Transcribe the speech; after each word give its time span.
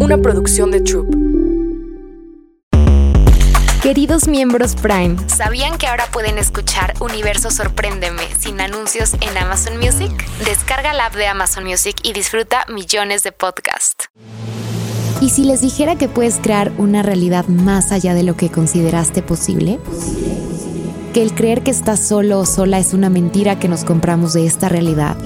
una 0.00 0.16
producción 0.16 0.70
de 0.70 0.80
Troop. 0.80 1.14
Queridos 3.82 4.28
miembros 4.28 4.74
Prime, 4.74 5.16
¿sabían 5.28 5.76
que 5.76 5.86
ahora 5.86 6.06
pueden 6.10 6.38
escuchar 6.38 6.94
Universo 7.00 7.50
Sorpréndeme 7.50 8.22
sin 8.38 8.60
anuncios 8.60 9.14
en 9.20 9.36
Amazon 9.36 9.78
Music? 9.78 10.10
Descarga 10.44 10.94
la 10.94 11.06
app 11.06 11.14
de 11.14 11.26
Amazon 11.26 11.64
Music 11.64 11.96
y 12.02 12.12
disfruta 12.12 12.64
millones 12.68 13.22
de 13.22 13.32
podcasts. 13.32 14.08
¿Y 15.20 15.30
si 15.30 15.44
les 15.44 15.60
dijera 15.60 15.96
que 15.96 16.08
puedes 16.08 16.36
crear 16.36 16.72
una 16.78 17.02
realidad 17.02 17.46
más 17.46 17.92
allá 17.92 18.14
de 18.14 18.22
lo 18.22 18.36
que 18.36 18.50
consideraste 18.50 19.22
posible? 19.22 19.78
Que 21.12 21.22
el 21.22 21.34
creer 21.34 21.62
que 21.62 21.70
estás 21.70 22.00
solo 22.00 22.38
o 22.38 22.46
sola 22.46 22.78
es 22.78 22.94
una 22.94 23.10
mentira 23.10 23.58
que 23.58 23.68
nos 23.68 23.84
compramos 23.84 24.32
de 24.32 24.46
esta 24.46 24.68
realidad 24.70 25.16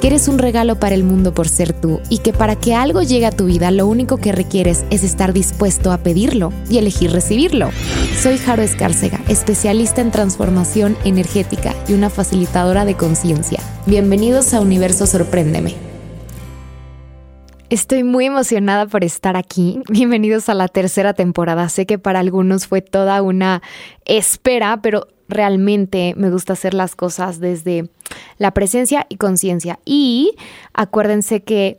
que 0.00 0.08
eres 0.08 0.28
un 0.28 0.38
regalo 0.38 0.78
para 0.78 0.94
el 0.94 1.04
mundo 1.04 1.32
por 1.32 1.48
ser 1.48 1.72
tú 1.72 2.00
y 2.10 2.18
que 2.18 2.32
para 2.32 2.56
que 2.56 2.74
algo 2.74 3.02
llegue 3.02 3.26
a 3.26 3.30
tu 3.30 3.46
vida 3.46 3.70
lo 3.70 3.86
único 3.86 4.18
que 4.18 4.32
requieres 4.32 4.84
es 4.90 5.02
estar 5.04 5.32
dispuesto 5.32 5.92
a 5.92 5.98
pedirlo 5.98 6.52
y 6.68 6.78
elegir 6.78 7.12
recibirlo. 7.12 7.70
Soy 8.18 8.38
Jaro 8.38 8.62
Escárcega, 8.62 9.20
especialista 9.28 10.00
en 10.00 10.10
transformación 10.10 10.96
energética 11.04 11.74
y 11.88 11.94
una 11.94 12.10
facilitadora 12.10 12.84
de 12.84 12.94
conciencia. 12.94 13.60
Bienvenidos 13.86 14.54
a 14.54 14.60
Universo 14.60 15.06
Sorpréndeme. 15.06 15.74
Estoy 17.68 18.04
muy 18.04 18.26
emocionada 18.26 18.86
por 18.86 19.02
estar 19.02 19.36
aquí. 19.36 19.80
Bienvenidos 19.88 20.48
a 20.48 20.54
la 20.54 20.68
tercera 20.68 21.14
temporada. 21.14 21.68
Sé 21.68 21.84
que 21.84 21.98
para 21.98 22.20
algunos 22.20 22.68
fue 22.68 22.80
toda 22.80 23.20
una 23.22 23.60
espera, 24.04 24.80
pero 24.82 25.08
realmente 25.28 26.14
me 26.16 26.30
gusta 26.30 26.54
hacer 26.54 26.74
las 26.74 26.96
cosas 26.96 27.40
desde 27.40 27.88
la 28.38 28.52
presencia 28.52 29.06
y 29.08 29.16
conciencia. 29.16 29.78
Y 29.84 30.36
acuérdense 30.72 31.42
que 31.42 31.78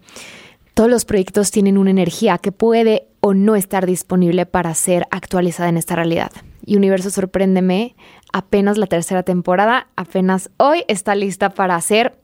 todos 0.74 0.90
los 0.90 1.06
proyectos 1.06 1.52
tienen 1.52 1.78
una 1.78 1.92
energía 1.92 2.38
que 2.38 2.52
puede 2.52 3.08
o 3.20 3.34
no 3.34 3.56
estar 3.56 3.86
disponible 3.86 4.46
para 4.46 4.74
ser 4.74 5.08
actualizada 5.12 5.70
en 5.70 5.78
esta 5.78 5.96
realidad. 5.96 6.32
Y 6.66 6.76
Universo 6.76 7.10
Sorpréndeme, 7.10 7.96
apenas 8.32 8.78
la 8.78 8.88
tercera 8.88 9.24
temporada, 9.24 9.88
apenas 9.96 10.50
hoy 10.58 10.84
está 10.88 11.16
lista 11.16 11.50
para 11.50 11.80
ser 11.82 12.20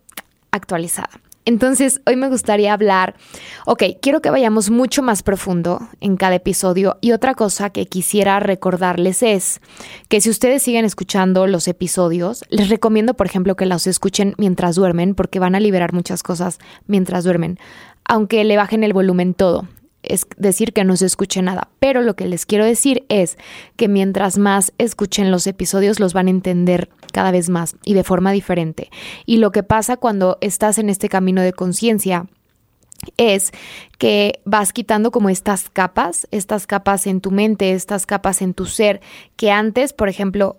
actualizada. 0.52 1.10
Entonces, 1.46 2.02
hoy 2.06 2.16
me 2.16 2.30
gustaría 2.30 2.74
hablar, 2.74 3.16
ok, 3.66 3.84
quiero 4.02 4.22
que 4.22 4.30
vayamos 4.30 4.70
mucho 4.70 5.04
más 5.04 5.24
profundo 5.24 5.90
en 6.00 6.16
cada 6.16 6.36
episodio 6.36 6.98
y 7.02 7.12
otra 7.12 7.34
cosa 7.34 7.70
que 7.70 7.86
quisiera 7.86 8.40
recordarles 8.40 9.24
es 9.24 9.60
que 10.08 10.22
si 10.22 10.30
ustedes 10.30 10.64
siguen 10.64 10.86
escuchando 10.86 11.46
los 11.48 11.68
episodios, 11.68 12.46
les 12.50 12.70
recomiendo, 12.70 13.14
por 13.16 13.28
ejemplo, 13.28 13.56
que 13.56 13.66
los 13.66 13.88
escuchen 13.88 14.36
mientras 14.38 14.76
duermen 14.76 15.16
porque 15.16 15.40
van 15.40 15.56
a 15.56 15.60
liberar 15.60 15.94
muchas 15.94 16.24
cosas 16.24 16.60
mientras 16.88 17.26
duermen, 17.26 17.60
aunque 18.06 18.44
le 18.46 18.56
bajen 18.58 18.84
el 18.84 18.94
volumen 18.94 19.34
todo 19.34 19.68
es 20.04 20.28
decir 20.38 20.74
que 20.74 20.84
no 20.84 20.96
se 20.96 21.06
escuche 21.06 21.42
nada, 21.42 21.70
pero 21.80 22.02
lo 22.02 22.16
que 22.16 22.28
les 22.28 22.46
quiero 22.46 22.66
decir 22.66 23.06
es 23.10 23.38
que 23.76 23.88
mientras 23.88 24.38
más 24.38 24.74
escuchen 24.78 25.32
los 25.32 25.48
episodios 25.48 26.00
los 26.00 26.14
van 26.14 26.28
a 26.28 26.32
entender 26.32 26.90
cada 27.12 27.32
vez 27.32 27.50
más 27.50 27.76
y 27.84 27.94
de 27.94 28.04
forma 28.04 28.32
diferente. 28.32 28.90
Y 29.26 29.38
lo 29.38 29.52
que 29.52 29.64
pasa 29.64 29.98
cuando 29.98 30.38
estás 30.42 30.78
en 30.78 30.90
este 30.90 31.10
camino 31.10 31.42
de 31.42 31.54
conciencia 31.54 32.28
es 33.18 33.52
que 33.98 34.42
vas 34.46 34.74
quitando 34.74 35.12
como 35.12 35.30
estas 35.30 35.70
capas, 35.70 36.28
estas 36.32 36.68
capas 36.68 37.08
en 37.08 37.22
tu 37.22 37.32
mente, 37.32 37.74
estas 37.74 38.06
capas 38.06 38.42
en 38.42 38.54
tu 38.54 38.66
ser, 38.66 39.02
que 39.36 39.52
antes, 39.52 39.94
por 39.94 40.10
ejemplo, 40.10 40.58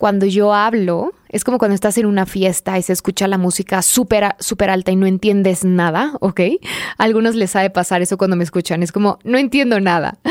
cuando 0.00 0.24
yo 0.24 0.54
hablo, 0.54 1.12
es 1.28 1.44
como 1.44 1.58
cuando 1.58 1.74
estás 1.74 1.98
en 1.98 2.06
una 2.06 2.24
fiesta 2.24 2.78
y 2.78 2.82
se 2.82 2.94
escucha 2.94 3.28
la 3.28 3.36
música 3.36 3.82
súper 3.82 4.34
súper 4.38 4.70
alta 4.70 4.90
y 4.90 4.96
no 4.96 5.06
entiendes 5.06 5.62
nada, 5.62 6.14
¿ok? 6.20 6.40
A 6.96 7.04
algunos 7.04 7.34
les 7.34 7.50
sabe 7.50 7.68
pasar 7.68 8.00
eso 8.00 8.16
cuando 8.16 8.34
me 8.34 8.44
escuchan, 8.44 8.82
es 8.82 8.92
como, 8.92 9.18
no 9.24 9.36
entiendo 9.36 9.78
nada. 9.78 10.18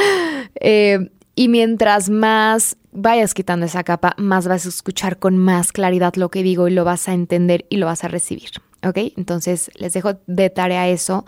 Eh, 0.62 1.12
y 1.36 1.48
mientras 1.48 2.10
más 2.10 2.76
vayas 2.92 3.36
quitando 3.36 3.68
esa 3.68 3.84
capa, 3.84 4.16
más 4.18 4.48
vas 4.48 4.66
a 4.66 4.70
escuchar 4.70 5.20
con 5.20 5.38
más 5.38 5.72
claridad 5.72 6.16
lo 6.16 6.30
que 6.30 6.42
digo 6.42 6.68
y 6.68 6.72
lo 6.72 6.84
vas 6.84 7.08
a 7.08 7.14
entender 7.14 7.66
y 7.70 7.78
lo 7.78 7.86
vas 7.86 8.04
a 8.04 8.08
recibir, 8.08 8.50
¿ok? 8.84 8.98
Entonces 9.16 9.70
les 9.76 9.94
dejo 9.94 10.18
de 10.26 10.50
tarea 10.50 10.90
eso 10.90 11.26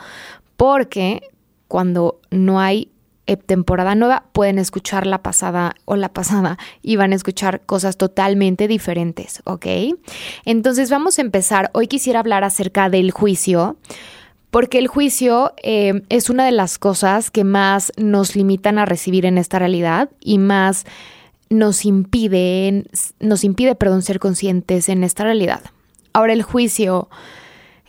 porque 0.57 1.29
cuando 1.67 2.19
no 2.31 2.59
hay 2.59 2.91
temporada 3.47 3.95
nueva, 3.95 4.25
pueden 4.33 4.59
escuchar 4.59 5.07
la 5.07 5.21
pasada 5.21 5.75
o 5.85 5.95
la 5.95 6.09
pasada 6.09 6.57
y 6.81 6.95
van 6.95 7.13
a 7.13 7.15
escuchar 7.15 7.61
cosas 7.65 7.97
totalmente 7.97 8.67
diferentes, 8.67 9.41
¿ok? 9.45 9.65
Entonces 10.45 10.89
vamos 10.89 11.17
a 11.17 11.21
empezar. 11.21 11.69
Hoy 11.73 11.87
quisiera 11.87 12.19
hablar 12.19 12.43
acerca 12.43 12.89
del 12.89 13.11
juicio. 13.11 13.77
Porque 14.49 14.79
el 14.79 14.87
juicio 14.87 15.53
eh, 15.63 16.01
es 16.09 16.29
una 16.29 16.45
de 16.45 16.51
las 16.51 16.77
cosas 16.77 17.31
que 17.31 17.45
más 17.45 17.93
nos 17.95 18.35
limitan 18.35 18.79
a 18.79 18.85
recibir 18.85 19.25
en 19.25 19.37
esta 19.37 19.59
realidad 19.59 20.09
y 20.19 20.39
más 20.39 20.85
nos 21.49 21.85
impide, 21.85 22.85
nos 23.21 23.45
impide, 23.45 23.75
perdón, 23.75 24.01
ser 24.01 24.19
conscientes 24.19 24.89
en 24.89 25.05
esta 25.05 25.23
realidad. 25.23 25.61
Ahora 26.11 26.33
el 26.33 26.43
juicio 26.43 27.09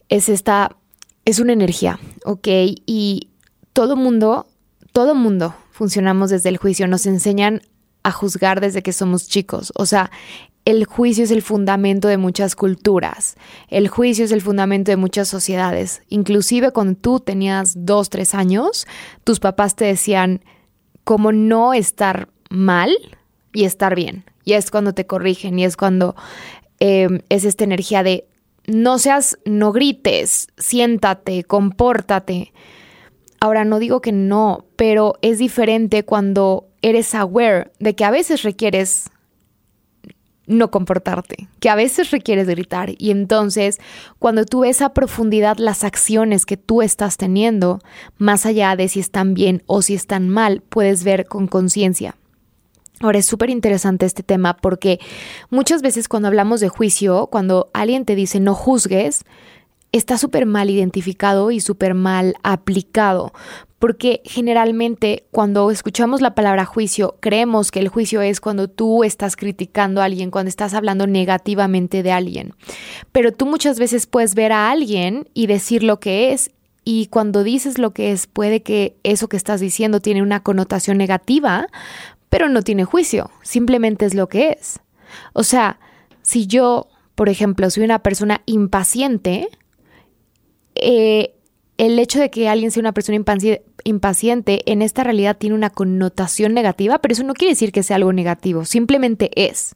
es 0.09 0.29
esta, 0.29 0.77
es 1.25 1.41
una 1.41 1.53
energía, 1.53 1.99
¿ok? 2.25 2.47
Y 2.87 3.29
todo 3.73 3.97
mundo 3.97 4.47
todo 4.93 5.15
mundo 5.15 5.55
funcionamos 5.71 6.31
desde 6.31 6.49
el 6.49 6.59
juicio, 6.59 6.87
nos 6.87 7.07
enseñan 7.07 7.63
a 8.03 8.13
juzgar 8.13 8.61
desde 8.61 8.83
que 8.83 8.93
somos 8.93 9.29
chicos. 9.29 9.73
O 9.77 9.87
sea, 9.87 10.11
el 10.65 10.85
juicio 10.85 11.25
es 11.25 11.31
el 11.31 11.43
fundamento 11.43 12.09
de 12.09 12.19
muchas 12.19 12.55
culturas, 12.55 13.37
el 13.69 13.89
juicio 13.89 14.25
es 14.25 14.33
el 14.33 14.41
fundamento 14.41 14.91
de 14.91 14.97
muchas 14.97 15.29
sociedades. 15.29 16.03
Inclusive 16.09 16.71
cuando 16.71 16.95
tú 16.95 17.21
tenías 17.21 17.75
dos, 17.77 18.11
tres 18.11 18.35
años, 18.35 18.87
tus 19.25 19.41
papás 19.41 19.75
te 19.75 19.85
decían 19.87 20.45
cómo 21.05 21.33
no 21.33 21.75
estar 21.75 22.29
mal 22.49 22.93
y 23.53 23.65
estar 23.65 23.95
bien. 23.95 24.25
Y 24.45 24.53
es 24.53 24.71
cuando 24.71 24.93
te 24.93 25.07
corrigen 25.07 25.59
y 25.59 25.65
es 25.65 25.77
cuando 25.77 26.15
eh, 26.81 27.09
es 27.29 27.45
esta 27.45 27.65
energía 27.65 28.03
de 28.03 28.27
no 28.67 28.99
seas, 28.99 29.39
no 29.45 29.73
grites, 29.73 30.49
siéntate, 30.57 31.45
compórtate. 31.45 32.53
Ahora 33.43 33.65
no 33.65 33.81
digo 33.81 34.01
que 34.01 34.13
no, 34.13 34.67
pero 34.77 35.15
es 35.21 35.39
diferente 35.39 36.05
cuando 36.05 36.69
eres 36.81 37.13
aware 37.13 37.73
de 37.81 37.97
que 37.97 38.05
a 38.05 38.13
veces 38.13 38.45
requieres 38.45 39.11
no 40.47 40.71
comportarte, 40.71 41.49
que 41.59 41.69
a 41.69 41.75
veces 41.75 42.13
requieres 42.13 42.47
gritar 42.47 42.91
y 42.99 43.11
entonces 43.11 43.81
cuando 44.21 44.45
tú 44.45 44.61
ves 44.61 44.81
a 44.81 44.95
profundidad 44.95 45.57
las 45.57 45.83
acciones 45.83 46.47
que 46.47 46.57
tú 46.57 46.83
estás 46.83 47.17
teniendo, 47.17 47.81
más 48.17 48.47
allá 48.47 48.77
de 48.77 48.87
si 48.87 49.01
están 49.01 49.35
bien 49.35 49.65
o 49.67 49.83
si 49.83 49.95
están 49.95 50.29
mal, 50.29 50.63
puedes 50.69 51.03
ver 51.03 51.27
con 51.27 51.49
conciencia. 51.49 52.15
Ahora 53.01 53.19
es 53.19 53.27
súper 53.27 53.51
interesante 53.51 54.07
este 54.07 54.23
tema 54.23 54.57
porque 54.57 55.01
muchas 55.51 55.83
veces 55.83 56.07
cuando 56.07 56.29
hablamos 56.29 56.61
de 56.61 56.69
juicio, 56.69 57.27
cuando 57.27 57.71
alguien 57.75 58.05
te 58.05 58.15
dice 58.15 58.39
no 58.39 58.55
juzgues, 58.55 59.25
está 59.93 60.19
súper 60.19 60.47
mal 60.47 60.71
identificado 60.71 61.51
y 61.51 61.61
súper 61.61 61.95
mal 61.95 62.35
aplicado, 62.43 63.33
porque 63.79 64.23
generalmente 64.25 65.27
cuando 65.31 65.71
escuchamos 65.71 66.21
la 66.21 66.35
palabra 66.35 66.65
juicio, 66.65 67.17
creemos 67.21 67.71
que 67.71 67.81
el 67.81 67.89
juicio 67.89 68.23
es 68.23 68.41
cuando 68.41 68.69
tú 68.69 69.05
estás 69.05 69.37
criticando 69.37 70.01
a 70.01 70.05
alguien, 70.07 70.31
cuando 70.31 70.49
estás 70.49 70.73
hablando 70.75 71.07
negativamente 71.07 72.03
de 72.03 72.13
alguien. 72.13 72.55
Pero 73.13 73.33
tú 73.33 73.47
muchas 73.47 73.79
veces 73.79 74.07
puedes 74.07 74.35
ver 74.35 74.53
a 74.53 74.71
alguien 74.71 75.29
y 75.35 75.47
decir 75.47 75.83
lo 75.83 76.01
que 76.01 76.33
es 76.33 76.51
y 76.85 77.07
cuando 77.07 77.45
dices 77.45 77.79
lo 77.79 77.93
que 77.93 78.13
es, 78.13 78.27
puede 78.27 78.63
que 78.63 78.97
eso 79.03 79.29
que 79.29 79.37
estás 79.37 79.61
diciendo 79.61 80.01
tiene 80.01 80.23
una 80.23 80.43
connotación 80.43 80.99
negativa, 80.99 81.69
pero 82.29 82.49
no 82.49 82.63
tiene 82.63 82.85
juicio, 82.85 83.31
simplemente 83.43 84.07
es 84.07 84.15
lo 84.15 84.29
que 84.29 84.57
es. 84.59 84.81
O 85.33 85.45
sea, 85.45 85.79
si 86.23 86.47
yo, 86.47 86.89
por 87.15 87.29
ejemplo, 87.29 87.71
soy 87.71 87.85
una 87.85 88.01
persona 88.01 88.43
impaciente, 88.47 89.49
eh, 90.83 91.35
el 91.79 91.99
hecho 91.99 92.21
de 92.21 92.31
que 92.31 92.49
alguien 92.49 92.71
sea 92.71 92.81
una 92.81 92.93
persona 92.93 93.23
impaciente 93.85 94.71
en 94.71 94.83
esta 94.83 95.05
realidad 95.05 95.37
tiene 95.39 95.55
una 95.55 95.71
connotación 95.71 96.55
negativa, 96.55 96.99
pero 96.99 97.13
eso 97.13 97.25
no 97.25 97.35
quiere 97.35 97.53
decir 97.53 97.73
que 97.73 97.83
sea 97.83 97.97
algo 97.97 98.13
negativo, 98.13 98.65
simplemente 98.65 99.31
es. 99.35 99.75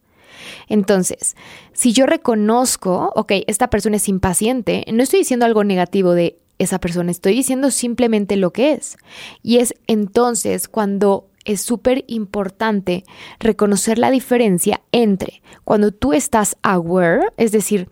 Entonces, 0.68 1.36
si 1.72 1.92
yo 1.92 2.06
reconozco, 2.06 3.12
ok, 3.16 3.32
esta 3.46 3.70
persona 3.70 3.96
es 3.96 4.08
impaciente, 4.08 4.84
no 4.92 5.02
estoy 5.02 5.20
diciendo 5.20 5.46
algo 5.46 5.64
negativo 5.64 6.12
de 6.12 6.38
esa 6.58 6.78
persona, 6.78 7.10
estoy 7.10 7.34
diciendo 7.34 7.70
simplemente 7.70 8.36
lo 8.36 8.52
que 8.52 8.72
es. 8.72 8.96
Y 9.42 9.58
es 9.58 9.74
entonces 9.86 10.68
cuando 10.68 11.28
es 11.44 11.60
súper 11.60 12.04
importante 12.08 13.04
reconocer 13.38 13.98
la 13.98 14.10
diferencia 14.10 14.80
entre 14.92 15.42
cuando 15.64 15.92
tú 15.92 16.12
estás 16.12 16.56
aware, 16.62 17.28
es 17.36 17.52
decir, 17.52 17.88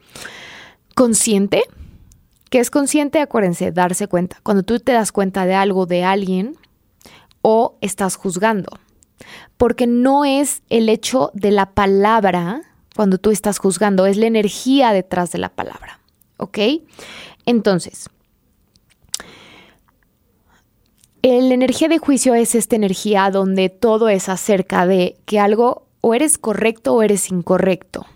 consciente, 0.94 1.62
que 2.54 2.60
es 2.60 2.70
consciente, 2.70 3.18
acuérdense, 3.20 3.72
darse 3.72 4.06
cuenta. 4.06 4.36
Cuando 4.44 4.62
tú 4.62 4.78
te 4.78 4.92
das 4.92 5.10
cuenta 5.10 5.44
de 5.44 5.56
algo, 5.56 5.86
de 5.86 6.04
alguien, 6.04 6.56
o 7.42 7.78
estás 7.80 8.14
juzgando. 8.14 8.78
Porque 9.56 9.88
no 9.88 10.24
es 10.24 10.62
el 10.70 10.88
hecho 10.88 11.32
de 11.34 11.50
la 11.50 11.72
palabra 11.72 12.62
cuando 12.94 13.18
tú 13.18 13.32
estás 13.32 13.58
juzgando, 13.58 14.06
es 14.06 14.16
la 14.16 14.26
energía 14.26 14.92
detrás 14.92 15.32
de 15.32 15.38
la 15.38 15.48
palabra. 15.48 15.98
¿Ok? 16.36 16.58
Entonces, 17.44 18.08
La 21.22 21.54
energía 21.54 21.88
de 21.88 21.98
juicio 21.98 22.34
es 22.34 22.54
esta 22.54 22.76
energía 22.76 23.32
donde 23.32 23.68
todo 23.68 24.08
es 24.08 24.28
acerca 24.28 24.86
de 24.86 25.16
que 25.24 25.40
algo 25.40 25.88
o 26.02 26.14
eres 26.14 26.38
correcto 26.38 26.94
o 26.94 27.02
eres 27.02 27.32
incorrecto. 27.32 28.06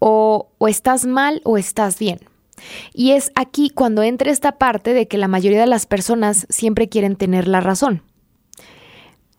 O, 0.00 0.48
o 0.58 0.66
estás 0.66 1.06
mal 1.06 1.42
o 1.44 1.58
estás 1.58 2.00
bien. 2.00 2.18
Y 2.92 3.12
es 3.12 3.30
aquí 3.34 3.70
cuando 3.70 4.02
entra 4.02 4.30
esta 4.30 4.52
parte 4.52 4.94
de 4.94 5.08
que 5.08 5.18
la 5.18 5.28
mayoría 5.28 5.60
de 5.60 5.66
las 5.66 5.86
personas 5.86 6.46
siempre 6.48 6.88
quieren 6.88 7.16
tener 7.16 7.48
la 7.48 7.60
razón, 7.60 8.02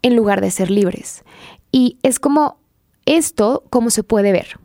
en 0.01 0.15
lugar 0.15 0.41
de 0.41 0.51
ser 0.51 0.71
libres. 0.71 1.23
Y 1.71 1.97
es 2.03 2.19
como 2.19 2.59
esto, 3.05 3.63
¿cómo 3.69 3.89
se 3.89 4.03
puede 4.03 4.31
ver? 4.31 4.59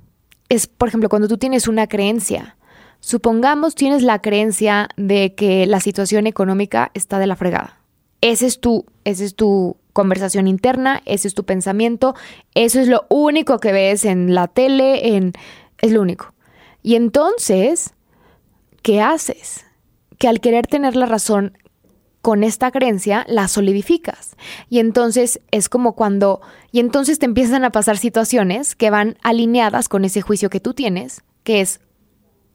Es, 0.49 0.66
por 0.66 0.88
ejemplo, 0.88 1.08
cuando 1.08 1.28
tú 1.28 1.38
tienes 1.38 1.69
una 1.69 1.87
creencia. 1.87 2.56
Supongamos 3.00 3.75
tienes 3.75 4.02
la 4.02 4.20
creencia 4.20 4.88
de 4.96 5.34
que 5.34 5.66
la 5.66 5.81
situación 5.81 6.26
económica 6.26 6.90
está 6.94 7.19
de 7.19 7.26
la 7.26 7.37
fregada. 7.37 7.81
Ese 8.20 8.46
es 8.46 8.60
tu, 8.60 8.87
ese 9.05 9.25
es 9.25 9.34
tu 9.34 9.76
conversación 9.93 10.46
interna, 10.46 11.02
ese 11.05 11.26
es 11.28 11.34
tu 11.34 11.44
pensamiento, 11.44 12.14
eso 12.55 12.81
es 12.81 12.88
lo 12.88 13.06
único 13.08 13.58
que 13.58 13.72
ves 13.72 14.05
en 14.05 14.34
la 14.34 14.46
tele, 14.46 15.16
en, 15.16 15.32
es 15.81 15.93
lo 15.93 16.00
único. 16.00 16.32
Y 16.82 16.94
entonces, 16.94 17.94
¿qué 18.82 19.00
haces? 19.00 19.64
Que 20.19 20.29
al 20.29 20.40
querer 20.40 20.67
tener 20.67 20.96
la 20.96 21.06
razón 21.06 21.58
con 22.20 22.44
esta 22.44 22.70
creencia, 22.70 23.25
la 23.29 23.49
solidificas. 23.49 24.37
Y 24.69 24.79
entonces 24.79 25.40
es 25.50 25.69
como 25.69 25.94
cuando, 25.94 26.40
y 26.70 26.79
entonces 26.79 27.19
te 27.19 27.26
empiezan 27.26 27.64
a 27.64 27.70
pasar 27.70 27.99
situaciones 27.99 28.76
que 28.76 28.90
van 28.90 29.17
alineadas 29.23 29.88
con 29.88 30.05
ese 30.05 30.23
juicio 30.23 30.49
que 30.49 30.61
tú 30.61 30.73
tienes, 30.75 31.23
que 31.43 31.61
es, 31.61 31.81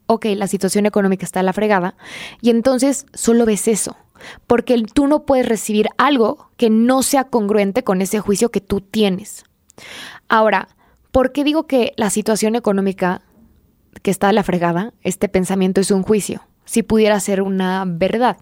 ok, 0.06 0.26
la 0.36 0.46
situación 0.46 0.86
económica 0.86 1.26
está 1.26 1.40
a 1.40 1.42
la 1.42 1.52
fregada, 1.52 1.96
y 2.40 2.48
entonces 2.48 3.04
solo 3.12 3.44
ves 3.44 3.68
eso 3.68 3.96
porque 4.46 4.82
tú 4.92 5.06
no 5.06 5.24
puedes 5.24 5.48
recibir 5.48 5.88
algo 5.96 6.50
que 6.56 6.70
no 6.70 7.02
sea 7.02 7.24
congruente 7.24 7.84
con 7.84 8.02
ese 8.02 8.20
juicio 8.20 8.50
que 8.50 8.60
tú 8.60 8.80
tienes. 8.80 9.44
Ahora, 10.28 10.68
¿por 11.12 11.32
qué 11.32 11.44
digo 11.44 11.66
que 11.66 11.92
la 11.96 12.10
situación 12.10 12.56
económica 12.56 13.22
que 14.02 14.10
está 14.10 14.28
a 14.28 14.32
la 14.32 14.42
fregada, 14.42 14.92
este 15.02 15.28
pensamiento 15.28 15.80
es 15.80 15.90
un 15.90 16.02
juicio, 16.02 16.42
si 16.64 16.82
pudiera 16.82 17.18
ser 17.20 17.42
una 17.42 17.84
verdad? 17.86 18.36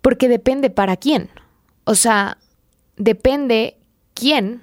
Porque 0.00 0.28
depende 0.28 0.70
para 0.70 0.96
quién. 0.96 1.30
O 1.84 1.94
sea, 1.94 2.38
depende 2.96 3.78
quién. 4.14 4.62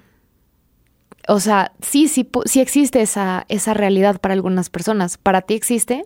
O 1.28 1.40
sea, 1.40 1.72
sí, 1.80 2.08
sí, 2.08 2.28
sí 2.44 2.60
existe 2.60 3.00
esa, 3.00 3.46
esa 3.48 3.72
realidad 3.72 4.20
para 4.20 4.34
algunas 4.34 4.68
personas. 4.68 5.16
Para 5.16 5.40
ti 5.42 5.54
existe. 5.54 6.04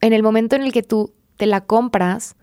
En 0.00 0.12
el 0.12 0.22
momento 0.22 0.56
en 0.56 0.62
el 0.62 0.72
que 0.72 0.82
tú 0.82 1.14
te 1.36 1.46
la 1.46 1.62
compras, 1.62 2.36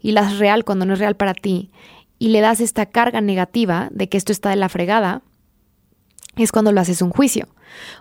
y 0.00 0.12
la 0.12 0.20
es 0.22 0.38
real 0.38 0.64
cuando 0.64 0.86
no 0.86 0.92
es 0.92 0.98
real 0.98 1.16
para 1.16 1.34
ti 1.34 1.70
y 2.18 2.28
le 2.28 2.40
das 2.40 2.60
esta 2.60 2.86
carga 2.86 3.20
negativa 3.20 3.88
de 3.90 4.08
que 4.08 4.16
esto 4.16 4.32
está 4.32 4.50
de 4.50 4.56
la 4.56 4.68
fregada, 4.68 5.22
es 6.44 6.52
cuando 6.52 6.72
lo 6.72 6.80
haces 6.80 7.02
un 7.02 7.10
juicio. 7.10 7.48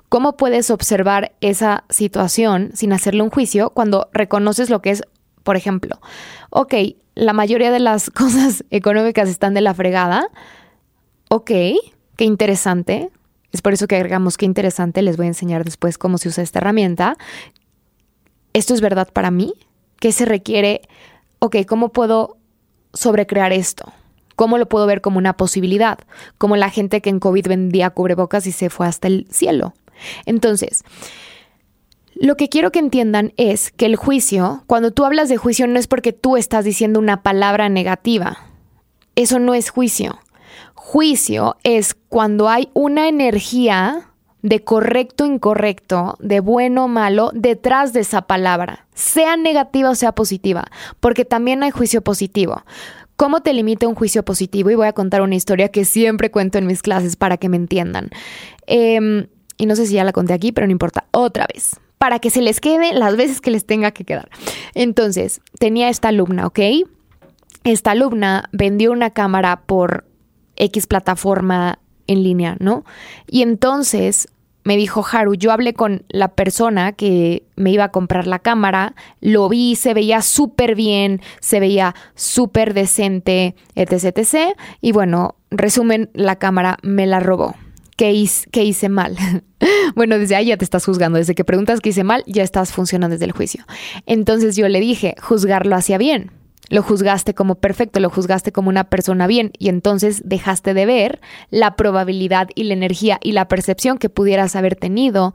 ¿Cómo 0.09 0.37
puedes 0.37 0.69
observar 0.69 1.33
esa 1.41 1.85
situación 1.89 2.71
sin 2.73 2.93
hacerle 2.93 3.21
un 3.21 3.29
juicio 3.29 3.69
cuando 3.71 4.09
reconoces 4.13 4.69
lo 4.69 4.81
que 4.81 4.91
es, 4.91 5.03
por 5.43 5.55
ejemplo, 5.55 5.99
ok, 6.49 6.73
la 7.15 7.33
mayoría 7.33 7.71
de 7.71 7.79
las 7.79 8.09
cosas 8.11 8.63
económicas 8.69 9.29
están 9.29 9.53
de 9.53 9.61
la 9.61 9.73
fregada, 9.73 10.27
ok, 11.29 11.51
qué 12.17 12.25
interesante, 12.25 13.09
es 13.51 13.61
por 13.61 13.73
eso 13.73 13.87
que 13.87 13.95
agregamos 13.95 14.37
qué 14.37 14.45
interesante, 14.45 15.01
les 15.01 15.17
voy 15.17 15.27
a 15.27 15.29
enseñar 15.29 15.63
después 15.63 15.97
cómo 15.97 16.17
se 16.17 16.27
usa 16.27 16.43
esta 16.43 16.59
herramienta. 16.59 17.15
¿Esto 18.51 18.73
es 18.73 18.81
verdad 18.81 19.07
para 19.13 19.31
mí? 19.31 19.53
¿Qué 19.97 20.11
se 20.11 20.25
requiere 20.25 20.81
ok, 21.39 21.57
¿cómo 21.67 21.89
puedo 21.89 22.37
sobrecrear 22.93 23.53
esto? 23.53 23.91
¿Cómo 24.35 24.57
lo 24.57 24.67
puedo 24.67 24.85
ver 24.85 25.01
como 25.01 25.17
una 25.17 25.37
posibilidad? 25.37 25.99
Como 26.37 26.55
la 26.55 26.69
gente 26.69 27.01
que 27.01 27.09
en 27.09 27.19
COVID 27.19 27.47
vendía 27.47 27.89
cubrebocas 27.89 28.47
y 28.47 28.51
se 28.51 28.69
fue 28.69 28.87
hasta 28.87 29.07
el 29.07 29.27
cielo. 29.29 29.73
Entonces, 30.25 30.83
lo 32.15 32.37
que 32.37 32.49
quiero 32.49 32.71
que 32.71 32.79
entiendan 32.79 33.33
es 33.37 33.71
que 33.71 33.85
el 33.85 33.95
juicio, 33.95 34.63
cuando 34.67 34.91
tú 34.91 35.05
hablas 35.05 35.29
de 35.29 35.37
juicio, 35.37 35.67
no 35.67 35.77
es 35.79 35.87
porque 35.87 36.13
tú 36.13 36.37
estás 36.37 36.63
diciendo 36.63 36.99
una 36.99 37.23
palabra 37.23 37.69
negativa. 37.69 38.37
Eso 39.15 39.39
no 39.39 39.53
es 39.53 39.69
juicio. 39.69 40.19
Juicio 40.73 41.57
es 41.63 41.93
cuando 41.93 42.47
hay 42.47 42.69
una 42.73 43.07
energía 43.07 44.11
de 44.45 44.63
correcto 44.63 45.25
incorrecto, 45.25 46.15
de 46.19 46.39
bueno 46.39 46.87
malo, 46.87 47.31
detrás 47.33 47.93
de 47.93 48.01
esa 48.01 48.21
palabra, 48.21 48.85
sea 48.93 49.37
negativa 49.37 49.89
o 49.89 49.95
sea 49.95 50.11
positiva, 50.11 50.65
porque 50.99 51.25
también 51.25 51.63
hay 51.63 51.71
juicio 51.71 52.01
positivo. 52.01 52.63
¿Cómo 53.15 53.41
te 53.41 53.53
limita 53.53 53.87
un 53.87 53.95
juicio 53.95 54.23
positivo? 54.23 54.69
Y 54.69 54.75
voy 54.75 54.87
a 54.87 54.93
contar 54.93 55.21
una 55.21 55.35
historia 55.35 55.69
que 55.69 55.85
siempre 55.85 56.31
cuento 56.31 56.57
en 56.57 56.67
mis 56.67 56.81
clases 56.81 57.15
para 57.15 57.37
que 57.37 57.47
me 57.47 57.57
entiendan. 57.57 58.09
Em, 58.67 59.27
y 59.57 59.65
no 59.67 59.75
sé 59.75 59.85
si 59.85 59.93
ya 59.93 60.03
la 60.03 60.11
conté 60.11 60.33
aquí, 60.33 60.51
pero 60.51 60.67
no 60.67 60.71
importa. 60.71 61.05
Otra 61.11 61.47
vez, 61.53 61.79
para 61.97 62.19
que 62.19 62.29
se 62.29 62.41
les 62.41 62.59
quede 62.59 62.93
las 62.93 63.15
veces 63.15 63.39
que 63.39 63.51
les 63.51 63.65
tenga 63.65 63.91
que 63.91 64.03
quedar. 64.03 64.29
Entonces, 64.73 65.41
tenía 65.59 65.89
esta 65.89 66.09
alumna, 66.09 66.45
¿ok? 66.47 66.59
Esta 67.63 67.91
alumna 67.91 68.49
vendió 68.51 68.91
una 68.91 69.11
cámara 69.11 69.61
por 69.65 70.05
X 70.57 70.85
plataforma 70.85 71.79
en 72.07 72.21
línea, 72.21 72.57
¿no? 72.59 72.83
Y 73.27 73.41
entonces 73.41 74.27
me 74.65 74.75
dijo 74.77 75.05
Haru, 75.09 75.35
yo 75.35 75.51
hablé 75.51 75.73
con 75.73 76.03
la 76.09 76.29
persona 76.29 76.91
que 76.91 77.43
me 77.55 77.71
iba 77.71 77.85
a 77.85 77.91
comprar 77.91 78.25
la 78.27 78.39
cámara, 78.39 78.95
lo 79.21 79.47
vi, 79.47 79.75
se 79.75 79.93
veía 79.93 80.21
súper 80.21 80.75
bien, 80.75 81.21
se 81.39 81.59
veía 81.59 81.95
súper 82.15 82.73
decente, 82.73 83.55
etc. 83.75 84.55
Y 84.81 84.91
bueno, 84.91 85.35
resumen, 85.51 86.09
la 86.13 86.37
cámara 86.37 86.77
me 86.81 87.05
la 87.05 87.19
robó. 87.19 87.55
¿Qué 87.95 88.11
hice, 88.11 88.49
qué 88.51 88.63
hice 88.63 88.89
mal? 88.89 89.15
bueno, 89.95 90.17
desde 90.17 90.35
ahí 90.35 90.47
ya 90.47 90.57
te 90.57 90.65
estás 90.65 90.83
juzgando. 90.83 91.19
Desde 91.19 91.35
que 91.35 91.45
preguntas 91.45 91.79
qué 91.79 91.89
hice 91.89 92.03
mal, 92.03 92.23
ya 92.25 92.43
estás 92.43 92.73
funcionando 92.73 93.13
desde 93.13 93.25
el 93.25 93.31
juicio. 93.33 93.63
Entonces 94.07 94.55
yo 94.55 94.67
le 94.67 94.79
dije, 94.79 95.15
juzgarlo 95.21 95.75
hacia 95.75 95.99
bien. 95.99 96.31
Lo 96.69 96.81
juzgaste 96.81 97.33
como 97.33 97.55
perfecto, 97.55 97.99
lo 97.99 98.09
juzgaste 98.09 98.51
como 98.51 98.69
una 98.69 98.85
persona 98.85 99.27
bien 99.27 99.51
y 99.57 99.69
entonces 99.69 100.21
dejaste 100.25 100.73
de 100.73 100.85
ver 100.85 101.21
la 101.49 101.75
probabilidad 101.75 102.49
y 102.55 102.63
la 102.63 102.73
energía 102.73 103.19
y 103.21 103.33
la 103.33 103.47
percepción 103.47 103.97
que 103.97 104.09
pudieras 104.09 104.55
haber 104.55 104.75
tenido 104.75 105.33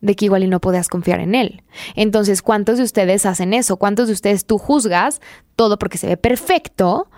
de 0.00 0.16
que 0.16 0.24
igual 0.24 0.44
y 0.44 0.48
no 0.48 0.60
podías 0.60 0.88
confiar 0.88 1.20
en 1.20 1.34
él. 1.34 1.62
Entonces, 1.94 2.42
¿cuántos 2.42 2.78
de 2.78 2.84
ustedes 2.84 3.26
hacen 3.26 3.52
eso? 3.52 3.76
¿Cuántos 3.76 4.08
de 4.08 4.14
ustedes 4.14 4.46
tú 4.46 4.58
juzgas 4.58 5.20
todo 5.56 5.78
porque 5.78 5.98
se 5.98 6.06
ve 6.06 6.16
perfecto? 6.16 7.08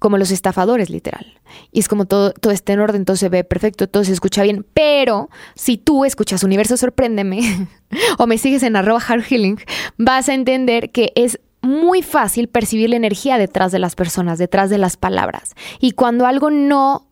Como 0.00 0.18
los 0.18 0.32
estafadores, 0.32 0.90
literal. 0.90 1.40
Y 1.70 1.80
es 1.80 1.88
como 1.88 2.04
todo, 2.04 2.32
todo 2.32 2.52
está 2.52 2.72
en 2.72 2.80
orden, 2.80 3.04
todo 3.04 3.16
se 3.16 3.28
ve 3.28 3.44
perfecto, 3.44 3.88
todo 3.88 4.04
se 4.04 4.12
escucha 4.12 4.42
bien. 4.42 4.66
Pero 4.74 5.30
si 5.54 5.78
tú 5.78 6.04
escuchas 6.04 6.42
Universo 6.42 6.76
Sorpréndeme 6.76 7.68
o 8.18 8.26
me 8.26 8.38
sigues 8.38 8.64
en 8.64 8.76
arroba 8.76 9.00
hard 9.06 9.22
healing, 9.22 9.58
vas 9.96 10.28
a 10.28 10.34
entender 10.34 10.90
que 10.90 11.12
es 11.14 11.40
muy 11.64 12.02
fácil 12.02 12.48
percibir 12.48 12.90
la 12.90 12.96
energía 12.96 13.38
detrás 13.38 13.72
de 13.72 13.78
las 13.78 13.94
personas, 13.94 14.38
detrás 14.38 14.70
de 14.70 14.78
las 14.78 14.96
palabras. 14.96 15.54
Y 15.80 15.92
cuando 15.92 16.26
algo 16.26 16.50
no 16.50 17.08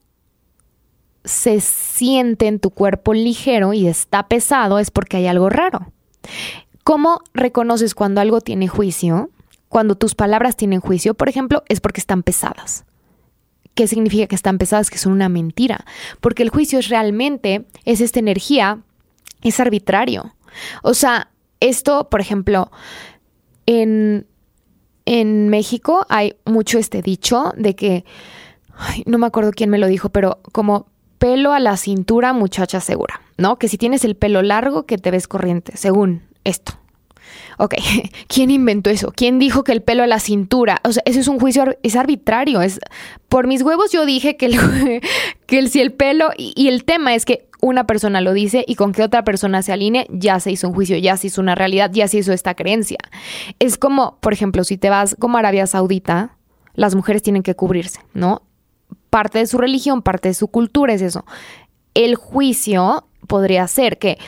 se 1.25 1.61
siente 1.61 2.47
en 2.47 2.59
tu 2.59 2.71
cuerpo 2.71 3.15
ligero 3.15 3.73
y 3.73 3.87
está 3.87 4.29
pesado, 4.29 4.79
es 4.79 4.91
porque 4.91 5.19
hay 5.19 5.27
algo 5.27 5.49
raro. 5.49 5.93
¿Cómo 6.85 7.21
reconoces 7.33 7.95
cuando 7.95 8.21
algo 8.21 8.41
tiene 8.41 8.69
juicio? 8.69 9.31
Cuando 9.69 9.95
tus 9.95 10.15
palabras 10.15 10.57
tienen 10.57 10.81
juicio, 10.81 11.15
por 11.15 11.29
ejemplo, 11.29 11.63
es 11.69 11.81
porque 11.81 12.01
están 12.01 12.23
pesadas. 12.23 12.85
¿Qué 13.75 13.87
significa 13.87 14.27
que 14.27 14.35
están 14.35 14.59
pesadas? 14.59 14.91
Que 14.91 14.99
son 14.99 15.13
una 15.13 15.29
mentira. 15.29 15.85
Porque 16.21 16.43
el 16.43 16.51
juicio 16.51 16.79
es 16.79 16.89
realmente, 16.89 17.65
es 17.85 18.01
esta 18.01 18.19
energía, 18.19 18.81
es 19.43 19.61
arbitrario. 19.61 20.35
O 20.83 20.93
sea, 20.93 21.31
esto, 21.61 22.11
por 22.11 22.21
ejemplo, 22.21 22.71
en 23.67 24.27
en 25.07 25.49
México 25.49 26.07
hay 26.09 26.35
mucho 26.45 26.79
este 26.79 27.03
dicho 27.03 27.53
de 27.57 27.75
que, 27.75 28.05
no 29.07 29.19
me 29.19 29.27
acuerdo 29.27 29.53
quién 29.53 29.71
me 29.71 29.79
lo 29.79 29.87
dijo, 29.87 30.09
pero 30.09 30.41
como 30.53 30.87
pelo 31.19 31.53
a 31.53 31.61
la 31.61 31.77
cintura, 31.77 32.33
muchacha 32.33 32.81
segura, 32.81 33.21
¿no? 33.37 33.57
Que 33.57 33.69
si 33.69 33.79
tienes 33.79 34.05
el 34.05 34.17
pelo 34.17 34.43
largo, 34.43 34.87
que 34.87 34.99
te 34.99 35.11
ves 35.11 35.29
corriente, 35.29 35.77
según 35.77 36.23
esto. 36.45 36.73
Ok, 37.59 37.75
¿quién 38.27 38.51
inventó 38.51 38.91
eso? 38.91 39.13
¿Quién 39.15 39.39
dijo 39.39 39.63
que 39.65 39.73
el 39.73 39.83
pelo 39.83 40.03
a 40.03 40.07
la 40.07 40.19
cintura? 40.19 40.81
O 40.85 40.93
sea, 40.93 41.03
eso 41.07 41.21
es 41.21 41.29
un 41.29 41.39
juicio, 41.39 41.77
es 41.83 41.97
arbitrario. 41.97 42.61
Es, 42.61 42.81
por 43.29 43.47
mis 43.47 43.63
huevos 43.63 43.93
yo 43.93 44.05
dije 44.05 44.37
que, 44.37 45.01
que 45.47 45.69
si 45.69 45.81
el 45.81 45.93
pelo, 45.93 46.31
y 46.37 46.69
el 46.69 46.85
tema 46.85 47.15
es 47.15 47.25
que 47.25 47.47
una 47.63 47.87
persona 47.87 48.21
lo 48.21 48.33
dice 48.33 48.65
y 48.67 48.75
con 48.75 48.93
que 48.93 49.05
otra 49.05 49.23
persona 49.23 49.63
se 49.63 49.73
alinee, 49.73 50.09
ya 50.11 50.41
se 50.41 50.51
hizo 50.51 50.69
un 50.69 50.75
juicio, 50.75 50.99
ya 50.99 51.17
se 51.17 51.29
hizo 51.29 51.41
una 51.41 51.55
realidad, 51.55 51.91
ya 51.93 52.09
se 52.09 52.19
hizo 52.19 52.33
esta 52.33 52.55
creencia. 52.55 52.99
Es 53.61 53.79
como, 53.79 54.19
por 54.21 54.33
ejemplo, 54.33 54.65
si 54.65 54.77
te 54.77 54.91
vas 54.91 55.17
como 55.19 55.39
Arabia 55.39 55.69
Saudita, 55.69 56.37
las 56.75 56.97
mujeres 56.97 57.23
tienen 57.23 57.45
que 57.45 57.55
cubrirse, 57.55 58.01
¿no? 58.15 58.43
Parte 59.11 59.39
de 59.39 59.47
su 59.47 59.59
religión, 59.59 60.03
parte 60.03 60.29
de 60.29 60.35
su 60.35 60.49
cultura 60.49 60.93
es 60.93 61.03
eso. 61.03 61.25
El 61.95 62.17
juicio 62.17 63.07
podría 63.29 63.67
ser 63.69 63.99
que, 63.99 64.19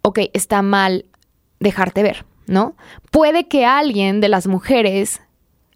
ok, 0.00 0.20
está 0.32 0.62
mal 0.62 1.04
dejarte 1.60 2.02
ver, 2.02 2.24
¿no? 2.46 2.74
Puede 3.10 3.48
que 3.48 3.66
alguien 3.66 4.22
de 4.22 4.30
las 4.30 4.46
mujeres 4.46 5.20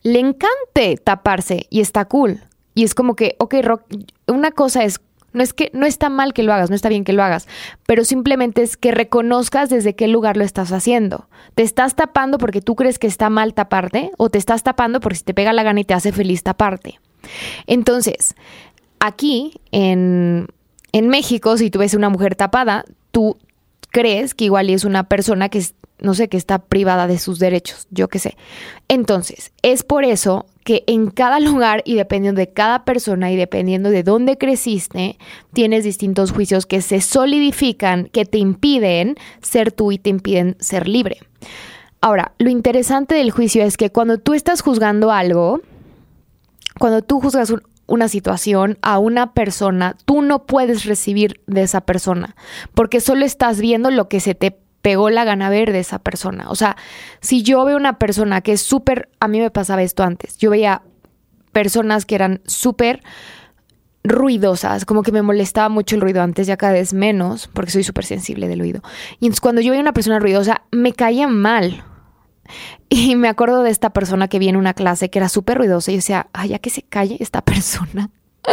le 0.03 0.21
encante 0.21 0.97
taparse 0.97 1.67
y 1.69 1.83
está 1.83 2.07
cool. 2.07 2.41
Y 2.75 2.85
es 2.85 2.95
como 2.95 3.17
que, 3.17 3.37
ok, 3.39 3.55
Rock, 3.63 3.83
una 4.27 4.51
cosa 4.51 4.85
es, 4.85 4.99
no 5.33 5.43
es 5.43 5.53
que 5.53 5.71
no 5.73 5.87
está 5.87 6.09
mal 6.09 6.33
que 6.33 6.43
lo 6.43 6.53
hagas, 6.53 6.71
no 6.71 6.77
está 6.77 6.89
bien 6.89 7.05
que 7.05 7.13
lo 7.13 7.23
hagas, 7.23 7.49
pero 7.87 8.05
simplemente 8.05 8.63
es 8.63 8.77
que 8.77 8.93
reconozcas 8.93 9.71
desde 9.71 9.95
qué 9.95 10.09
lugar 10.09 10.37
lo 10.37 10.45
estás 10.45 10.73
haciendo. 10.73 11.29
¿Te 11.55 11.63
estás 11.63 11.95
tapando 11.95 12.39
porque 12.39 12.61
tú 12.61 12.75
crees 12.75 12.99
que 12.99 13.07
está 13.07 13.31
mal 13.31 13.55
taparte 13.55 14.11
o 14.19 14.31
te 14.31 14.39
estás 14.39 14.63
tapando 14.63 15.01
porque 15.01 15.19
si 15.19 15.25
te 15.25 15.35
pega 15.35 15.53
la 15.53 15.63
gana 15.63 15.81
y 15.81 15.85
te 15.85 15.95
hace 15.95 16.13
feliz 16.13 16.43
taparte? 16.43 17.01
Entonces, 17.67 18.35
aquí 19.01 19.61
en, 19.71 20.49
en 20.93 21.09
México, 21.09 21.57
si 21.57 21.71
tú 21.71 21.79
ves 21.79 21.95
una 21.95 22.09
mujer 22.09 22.35
tapada, 22.35 22.85
tú 23.11 23.37
crees 23.91 24.35
que 24.35 24.47
igual 24.47 24.71
es 24.71 24.85
una 24.85 25.05
persona 25.05 25.49
que 25.49 25.63
no 26.03 26.15
sé, 26.15 26.29
que 26.29 26.37
está 26.37 26.59
privada 26.59 27.07
de 27.07 27.19
sus 27.19 27.39
derechos, 27.39 27.87
yo 27.91 28.09
qué 28.09 28.19
sé. 28.19 28.37
Entonces, 28.89 29.53
es 29.63 29.83
por 29.83 30.05
eso 30.05 30.47
que 30.65 30.85
en 30.87 31.11
cada 31.11 31.41
lugar 31.41 31.83
y 31.85 31.95
dependiendo 31.95 32.41
de 32.41 32.53
cada 32.53 32.85
persona 32.85 33.31
y 33.33 33.37
dependiendo 33.37 33.91
de 33.91 34.03
dónde 34.03 34.39
creciste, 34.39 35.19
tienes 35.53 35.85
distintos 35.85 36.33
juicios 36.33 36.67
que 36.67 36.83
se 36.83 37.01
solidifican, 37.01 38.09
que 38.13 38.25
te 38.25 38.39
impiden 38.39 39.17
ser 39.41 39.73
tú 39.73 39.93
y 39.93 39.99
te 39.99 40.11
impiden 40.11 40.57
ser 40.61 40.89
libre. 40.89 41.19
Ahora, 42.01 42.33
lo 42.39 42.51
interesante 42.51 43.15
del 43.15 43.31
juicio 43.31 43.63
es 43.63 43.77
que 43.77 43.91
cuando 43.91 44.19
tú 44.19 44.35
estás 44.35 44.61
juzgando 44.61 45.13
algo, 45.13 45.61
cuando 46.79 47.03
tú 47.03 47.21
juzgas 47.21 47.53
una 47.87 48.09
situación 48.09 48.79
a 48.83 48.99
una 48.99 49.35
persona, 49.35 49.97
tú 50.05 50.23
no 50.23 50.47
puedes 50.47 50.85
recibir 50.85 51.41
de 51.47 51.63
esa 51.63 51.83
persona, 51.83 52.35
porque 52.75 53.01
solo 53.01 53.25
estás 53.25 53.61
viendo 53.61 53.91
lo 53.91 54.09
que 54.09 54.21
se 54.21 54.35
te 54.35 54.62
pegó 54.83 55.11
la 55.11 55.25
gana 55.25 55.49
ver 55.49 55.73
de 55.73 55.79
esa 55.79 56.01
persona. 56.01 56.51
O 56.51 56.55
sea, 56.55 56.77
si 57.21 57.43
yo 57.43 57.65
veo 57.65 57.77
una 57.77 57.99
persona 57.99 58.41
que 58.41 58.53
es 58.53 58.61
súper, 58.61 59.09
a 59.21 59.29
mí 59.29 59.41
me 59.41 59.51
pasaba 59.51 59.83
esto 59.83 60.03
antes, 60.03 60.37
yo 60.37 60.51
veía 60.51 60.83
personas 61.53 62.05
que 62.05 62.17
eran 62.17 62.41
súper 62.47 63.01
ruidosas, 64.05 64.85
como 64.85 65.03
que 65.03 65.13
me 65.13 65.23
molestaba 65.23 65.69
mucho 65.69 65.95
el 65.95 66.03
ruido 66.03 66.23
antes, 66.23 66.47
ya 66.47 66.57
cada 66.57 66.73
vez 66.73 66.93
menos, 66.93 67.49
porque 67.53 67.71
soy 67.71 67.85
súper 67.85 68.05
sensible 68.05 68.49
del 68.49 68.61
oído. 68.61 68.83
Y 69.21 69.27
entonces 69.27 69.41
cuando 69.41 69.61
yo 69.61 69.71
veía 69.71 69.81
una 69.81 69.93
persona 69.93 70.19
ruidosa, 70.19 70.63
me 70.73 70.93
caía 70.93 71.29
mal. 71.29 71.85
Y 72.89 73.15
me 73.15 73.29
acuerdo 73.29 73.63
de 73.63 73.71
esta 73.71 73.91
persona 73.91 74.29
que 74.29 74.41
vi 74.41 74.49
en 74.49 74.57
una 74.57 74.75
clase 74.75 75.09
que 75.09 75.21
era 75.21 75.29
súper 75.29 75.59
ruidosa 75.59 75.91
y 75.91 75.95
yo 75.95 75.99
decía, 75.99 76.27
ay, 76.33 76.51
ya 76.51 76.59
que 76.59 76.71
se 76.71 76.83
calle 76.83 77.17
esta 77.21 77.43
persona. 77.43 78.11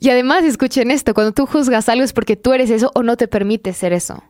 Y 0.00 0.10
además, 0.10 0.44
escuchen 0.44 0.92
esto, 0.92 1.12
cuando 1.12 1.32
tú 1.32 1.44
juzgas 1.44 1.88
algo 1.88 2.04
es 2.04 2.12
porque 2.12 2.36
tú 2.36 2.52
eres 2.52 2.70
eso 2.70 2.92
o 2.94 3.02
no 3.02 3.16
te 3.16 3.26
permite 3.26 3.72
ser 3.72 3.92
eso. 3.92 4.22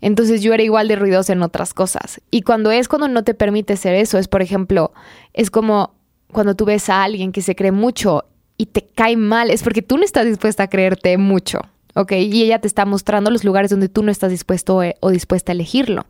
Entonces 0.00 0.42
yo 0.42 0.54
era 0.54 0.62
igual 0.62 0.88
de 0.88 0.96
ruidosa 0.96 1.32
en 1.32 1.42
otras 1.42 1.74
cosas. 1.74 2.20
Y 2.30 2.42
cuando 2.42 2.70
es 2.70 2.88
cuando 2.88 3.08
no 3.08 3.24
te 3.24 3.34
permite 3.34 3.76
ser 3.76 3.94
eso, 3.94 4.18
es 4.18 4.28
por 4.28 4.42
ejemplo, 4.42 4.92
es 5.34 5.50
como 5.50 5.94
cuando 6.32 6.54
tú 6.54 6.64
ves 6.64 6.88
a 6.88 7.02
alguien 7.02 7.32
que 7.32 7.42
se 7.42 7.54
cree 7.54 7.72
mucho 7.72 8.24
y 8.56 8.66
te 8.66 8.86
cae 8.86 9.16
mal, 9.16 9.50
es 9.50 9.62
porque 9.62 9.82
tú 9.82 9.96
no 9.96 10.04
estás 10.04 10.26
dispuesta 10.26 10.64
a 10.64 10.68
creerte 10.68 11.16
mucho. 11.16 11.60
¿ok? 11.98 12.12
Y 12.12 12.44
ella 12.44 12.60
te 12.60 12.68
está 12.68 12.84
mostrando 12.84 13.30
los 13.30 13.44
lugares 13.44 13.70
donde 13.70 13.88
tú 13.88 14.02
no 14.02 14.12
estás 14.12 14.30
dispuesto 14.30 14.82
eh, 14.82 14.96
o 15.00 15.10
dispuesta 15.10 15.50
a 15.50 15.54
elegirlo. 15.54 16.06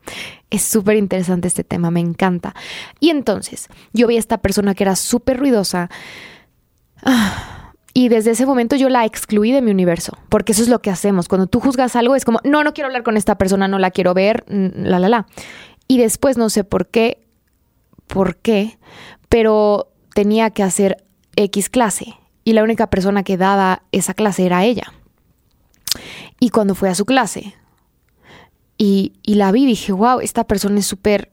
Es 0.51 0.63
súper 0.63 0.97
interesante 0.97 1.49
este 1.49 1.65
tema, 1.65 1.91
me 1.91 2.01
encanta. 2.01 2.55
Y 3.01 3.09
entonces, 3.11 3.69
yo 3.95 4.07
vi 4.07 4.17
a 4.17 4.19
esta 4.19 4.39
persona 4.39 4.75
que 4.75 4.85
era 4.85 4.97
súper 4.97 5.39
ruidosa. 5.39 5.89
Ah, 7.03 7.58
y 7.99 8.09
desde 8.09 8.31
ese 8.31 8.47
momento 8.47 8.77
yo 8.77 8.89
la 8.91 9.05
excluí 9.05 9.51
de 9.51 9.61
mi 9.61 9.73
universo, 9.73 10.17
porque 10.29 10.53
eso 10.53 10.63
es 10.63 10.69
lo 10.69 10.81
que 10.81 10.89
hacemos. 10.89 11.27
Cuando 11.27 11.49
tú 11.49 11.59
juzgas 11.59 11.97
algo 11.97 12.15
es 12.15 12.25
como, 12.25 12.39
no, 12.45 12.63
no 12.63 12.73
quiero 12.73 12.87
hablar 12.87 13.03
con 13.03 13.17
esta 13.17 13.37
persona, 13.39 13.67
no 13.67 13.81
la 13.81 13.91
quiero 13.91 14.15
ver, 14.15 14.45
la, 14.47 15.01
la, 15.01 15.09
la. 15.09 15.27
Y 15.89 15.99
después 15.99 16.39
no 16.39 16.49
sé 16.49 16.63
por 16.63 16.87
qué, 16.87 17.27
por 18.07 18.37
qué, 18.37 18.79
pero 19.29 19.91
tenía 20.15 20.51
que 20.51 20.63
hacer 20.63 21.05
X 21.35 21.69
clase 21.71 22.15
y 22.45 22.53
la 22.53 22.63
única 22.63 22.87
persona 22.87 23.25
que 23.25 23.37
daba 23.37 23.83
esa 23.91 24.15
clase 24.15 24.47
era 24.47 24.65
ella. 24.65 24.93
Y 26.39 26.51
cuando 26.51 26.77
fui 26.77 26.89
a 26.89 26.95
su 26.95 27.05
clase 27.05 27.57
y, 28.77 29.15
y 29.25 29.35
la 29.35 29.51
vi, 29.51 29.67
dije, 29.67 29.91
wow, 29.91 30.21
esta 30.21 30.45
persona 30.45 30.79
es 30.79 30.87
súper, 30.87 31.33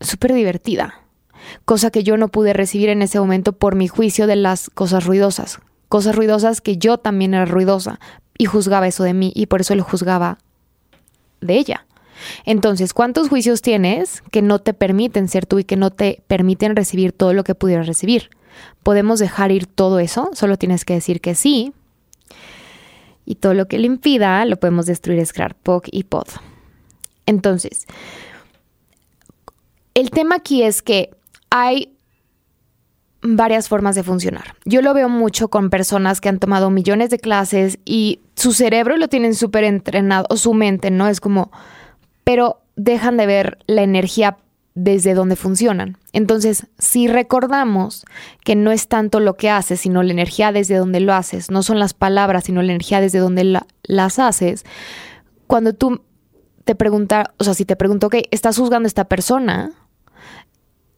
súper 0.00 0.34
divertida. 0.34 1.00
Cosa 1.64 1.90
que 1.90 2.04
yo 2.04 2.16
no 2.16 2.28
pude 2.28 2.52
recibir 2.52 2.90
en 2.90 3.02
ese 3.02 3.18
momento 3.18 3.54
por 3.54 3.74
mi 3.74 3.88
juicio 3.88 4.28
de 4.28 4.36
las 4.36 4.70
cosas 4.70 5.04
ruidosas 5.04 5.58
cosas 5.90 6.14
ruidosas 6.14 6.60
que 6.62 6.78
yo 6.78 6.98
también 6.98 7.34
era 7.34 7.44
ruidosa 7.44 7.98
y 8.38 8.46
juzgaba 8.46 8.88
eso 8.88 9.02
de 9.02 9.12
mí 9.12 9.32
y 9.34 9.46
por 9.46 9.60
eso 9.60 9.74
lo 9.74 9.82
juzgaba 9.84 10.38
de 11.42 11.58
ella. 11.58 11.84
Entonces, 12.44 12.94
¿cuántos 12.94 13.28
juicios 13.28 13.60
tienes 13.60 14.22
que 14.30 14.40
no 14.40 14.60
te 14.60 14.72
permiten 14.72 15.28
ser 15.28 15.46
tú 15.46 15.58
y 15.58 15.64
que 15.64 15.76
no 15.76 15.90
te 15.90 16.22
permiten 16.28 16.76
recibir 16.76 17.12
todo 17.12 17.34
lo 17.34 17.42
que 17.42 17.56
pudieras 17.56 17.88
recibir? 17.88 18.30
¿Podemos 18.84 19.18
dejar 19.18 19.50
ir 19.50 19.66
todo 19.66 19.98
eso? 19.98 20.30
Solo 20.32 20.56
tienes 20.56 20.84
que 20.84 20.94
decir 20.94 21.20
que 21.20 21.34
sí. 21.34 21.72
Y 23.24 23.34
todo 23.34 23.54
lo 23.54 23.66
que 23.66 23.78
le 23.78 23.86
impida 23.86 24.44
lo 24.44 24.58
podemos 24.58 24.86
destruir, 24.86 25.26
crear 25.32 25.56
POC 25.56 25.88
y 25.90 26.04
POD. 26.04 26.28
Entonces, 27.26 27.86
el 29.94 30.10
tema 30.10 30.36
aquí 30.36 30.62
es 30.62 30.82
que 30.82 31.10
hay 31.50 31.96
varias 33.22 33.68
formas 33.68 33.94
de 33.94 34.02
funcionar. 34.02 34.54
Yo 34.64 34.82
lo 34.82 34.94
veo 34.94 35.08
mucho 35.08 35.48
con 35.48 35.70
personas 35.70 36.20
que 36.20 36.28
han 36.28 36.38
tomado 36.38 36.70
millones 36.70 37.10
de 37.10 37.18
clases 37.18 37.78
y 37.84 38.20
su 38.34 38.52
cerebro 38.52 38.96
lo 38.96 39.08
tienen 39.08 39.34
súper 39.34 39.64
entrenado, 39.64 40.26
o 40.30 40.36
su 40.36 40.54
mente, 40.54 40.90
¿no? 40.90 41.08
Es 41.08 41.20
como, 41.20 41.50
pero 42.24 42.62
dejan 42.76 43.16
de 43.16 43.26
ver 43.26 43.58
la 43.66 43.82
energía 43.82 44.38
desde 44.74 45.14
donde 45.14 45.36
funcionan. 45.36 45.98
Entonces, 46.12 46.66
si 46.78 47.08
recordamos 47.08 48.06
que 48.44 48.56
no 48.56 48.70
es 48.70 48.88
tanto 48.88 49.20
lo 49.20 49.36
que 49.36 49.50
haces, 49.50 49.80
sino 49.80 50.02
la 50.02 50.12
energía 50.12 50.52
desde 50.52 50.76
donde 50.76 51.00
lo 51.00 51.12
haces, 51.12 51.50
no 51.50 51.62
son 51.62 51.78
las 51.78 51.92
palabras, 51.92 52.44
sino 52.44 52.62
la 52.62 52.72
energía 52.72 53.00
desde 53.00 53.18
donde 53.18 53.60
las 53.82 54.18
haces, 54.18 54.64
cuando 55.46 55.74
tú 55.74 56.02
te 56.64 56.74
preguntas, 56.74 57.26
o 57.38 57.44
sea, 57.44 57.54
si 57.54 57.64
te 57.64 57.76
pregunto, 57.76 58.06
ok, 58.06 58.16
¿estás 58.30 58.56
juzgando 58.56 58.86
a 58.86 58.88
esta 58.88 59.04
persona? 59.04 59.72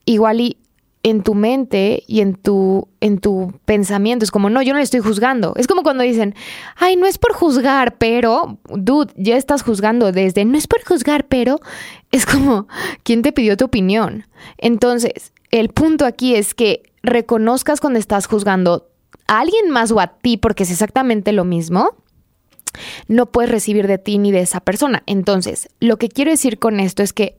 Igual 0.05 0.41
y 0.41 0.59
en 1.03 1.23
tu 1.23 1.35
mente 1.35 2.05
y 2.07 2.21
en 2.21 2.35
tu, 2.35 2.89
en 3.01 3.19
tu 3.19 3.53
pensamiento. 3.65 4.25
Es 4.25 4.31
como, 4.31 4.51
no, 4.51 4.63
yo 4.63 4.73
no 4.73 4.79
le 4.79 4.85
estoy 4.85 5.01
juzgando. 5.01 5.55
Es 5.57 5.67
como 5.67 5.83
cuando 5.83 6.05
dicen, 6.05 6.35
ay, 6.77 6.97
no 6.97 7.07
es 7.07 7.19
por 7.19 7.33
juzgar, 7.33 7.99
pero, 7.99 8.59
dude, 8.69 9.13
ya 9.17 9.37
estás 9.37 9.63
juzgando 9.63 10.13
desde, 10.13 10.45
no 10.45 10.57
es 10.57 10.67
por 10.67 10.85
juzgar, 10.85 11.27
pero, 11.27 11.61
es 12.13 12.25
como, 12.27 12.69
¿quién 13.03 13.23
te 13.23 13.33
pidió 13.33 13.57
tu 13.57 13.65
opinión? 13.65 14.27
Entonces, 14.59 15.33
el 15.51 15.71
punto 15.71 16.07
aquí 16.07 16.37
es 16.37 16.55
que 16.55 16.83
reconozcas 17.03 17.81
cuando 17.81 17.99
estás 17.99 18.27
juzgando 18.27 18.89
a 19.27 19.41
alguien 19.41 19.71
más 19.71 19.91
o 19.91 19.99
a 19.99 20.19
ti, 20.19 20.37
porque 20.37 20.63
es 20.63 20.71
exactamente 20.71 21.33
lo 21.33 21.45
mismo. 21.45 21.97
No 23.09 23.27
puedes 23.27 23.51
recibir 23.51 23.87
de 23.87 23.99
ti 23.99 24.19
ni 24.19 24.31
de 24.31 24.41
esa 24.41 24.61
persona. 24.61 25.03
Entonces, 25.07 25.69
lo 25.81 25.99
que 25.99 26.09
quiero 26.09 26.31
decir 26.31 26.59
con 26.59 26.81
esto 26.81 27.03
es 27.03 27.13
que 27.13 27.37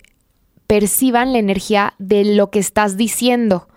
perciban 0.67 1.33
la 1.33 1.39
energía 1.39 1.93
de 1.97 2.25
lo 2.25 2.49
que 2.49 2.59
estás 2.59 2.97
diciendo. 2.97 3.67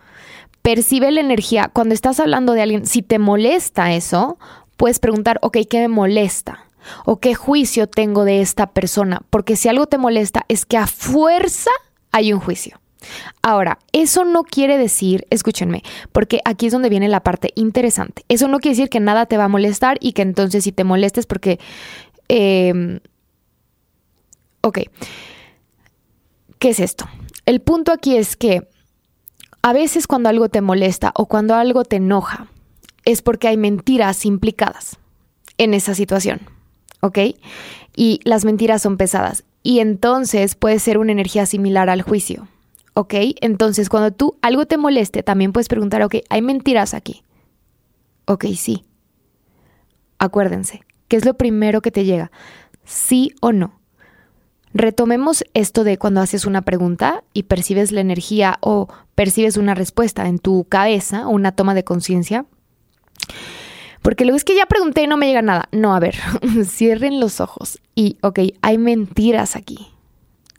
Percibe 0.63 1.11
la 1.11 1.21
energía. 1.21 1.71
Cuando 1.73 1.95
estás 1.95 2.21
hablando 2.21 2.53
de 2.53 2.63
alguien, 2.63 2.87
si 2.87 3.03
te 3.03 3.19
molesta 3.19 3.93
eso, 3.93 4.39
puedes 4.77 4.99
preguntar, 4.99 5.39
ok, 5.43 5.59
¿qué 5.69 5.81
me 5.81 5.89
molesta? 5.89 6.67
¿O 7.05 7.19
qué 7.19 7.35
juicio 7.35 7.87
tengo 7.87 8.25
de 8.25 8.41
esta 8.41 8.69
persona? 8.69 9.23
Porque 9.31 9.57
si 9.57 9.69
algo 9.69 9.87
te 9.87 9.99
molesta 9.99 10.45
es 10.49 10.67
que 10.67 10.77
a 10.77 10.87
fuerza 10.87 11.71
hay 12.13 12.33
un 12.33 12.41
juicio. 12.41 12.81
Ahora, 13.43 13.79
eso 13.93 14.25
no 14.25 14.43
quiere 14.43 14.79
decir, 14.79 15.27
escúchenme, 15.31 15.83
porque 16.13 16.41
aquí 16.45 16.67
es 16.67 16.73
donde 16.73 16.89
viene 16.89 17.09
la 17.09 17.23
parte 17.23 17.53
interesante. 17.55 18.25
Eso 18.29 18.49
no 18.49 18.59
quiere 18.59 18.77
decir 18.77 18.89
que 18.89 19.01
nada 19.01 19.27
te 19.27 19.37
va 19.37 19.45
a 19.45 19.49
molestar 19.49 19.99
y 20.01 20.13
que 20.13 20.23
entonces 20.23 20.65
si 20.65 20.73
te 20.73 20.85
molestes 20.85 21.27
porque... 21.27 21.59
Eh, 22.29 23.01
ok. 24.63 24.79
¿Qué 26.59 26.71
es 26.71 26.81
esto? 26.81 27.07
El 27.45 27.61
punto 27.61 27.93
aquí 27.93 28.17
es 28.17 28.37
que 28.37 28.69
a 29.63 29.73
veces 29.73 30.07
cuando 30.07 30.29
algo 30.29 30.49
te 30.49 30.61
molesta 30.61 31.13
o 31.15 31.27
cuando 31.27 31.55
algo 31.55 31.85
te 31.85 31.97
enoja, 31.97 32.49
es 33.05 33.23
porque 33.23 33.49
hay 33.49 33.57
mentiras 33.57 34.25
implicadas 34.25 34.99
en 35.59 35.75
esa 35.75 35.95
situación, 35.95 36.41
¿ok? 37.01 37.19
Y 37.95 38.21
las 38.25 38.45
mentiras 38.45 38.83
son 38.83 38.97
pesadas. 38.97 39.45
Y 39.63 39.81
entonces 39.81 40.55
puede 40.55 40.79
ser 40.79 40.99
una 40.99 41.13
energía 41.13 41.47
similar 41.47 41.91
al 41.91 42.03
juicio, 42.03 42.49
¿ok? 42.95 43.15
Entonces 43.41 43.89
cuando 43.89 44.13
tú 44.13 44.39
algo 44.43 44.67
te 44.67 44.77
moleste, 44.77 45.23
también 45.23 45.53
puedes 45.53 45.69
preguntar, 45.69 46.03
ok, 46.03 46.17
¿hay 46.29 46.43
mentiras 46.43 46.95
aquí? 46.95 47.23
Ok, 48.27 48.47
sí. 48.57 48.85
Acuérdense, 50.19 50.85
¿qué 51.09 51.17
es 51.17 51.25
lo 51.25 51.35
primero 51.35 51.83
que 51.83 51.91
te 51.91 52.05
llega? 52.05 52.31
¿Sí 52.85 53.35
o 53.41 53.53
no? 53.53 53.81
Retomemos 54.79 55.43
esto 55.55 55.85
de 55.85 55.97
cuando 55.97 56.21
haces 56.21 56.45
una 56.45 56.61
pregunta 56.61 57.25
y 57.33 57.45
percibes 57.45 57.93
la 57.93 58.03
energía 58.03 58.59
o 58.61 58.89
percibes 59.15 59.57
una 59.57 59.75
respuesta 59.75 60.29
en 60.29 60.39
tu 60.39 60.65
cabeza 60.65 61.29
una 61.29 61.53
toma 61.53 61.73
de 61.73 61.83
conciencia. 61.83 62.45
Porque 64.03 64.27
luego 64.27 64.37
es 64.37 64.45
que 64.45 64.55
ya 64.55 64.67
pregunté 64.67 65.03
y 65.03 65.07
no 65.07 65.17
me 65.17 65.29
llega 65.29 65.41
nada. 65.41 65.71
No, 65.73 65.95
a 65.95 65.99
ver, 65.99 66.17
cierren 66.67 67.21
los 67.21 67.41
ojos 67.41 67.81
y, 67.95 68.19
ok, 68.21 68.41
hay 68.61 68.77
mentiras 68.77 69.57
aquí. 69.57 69.79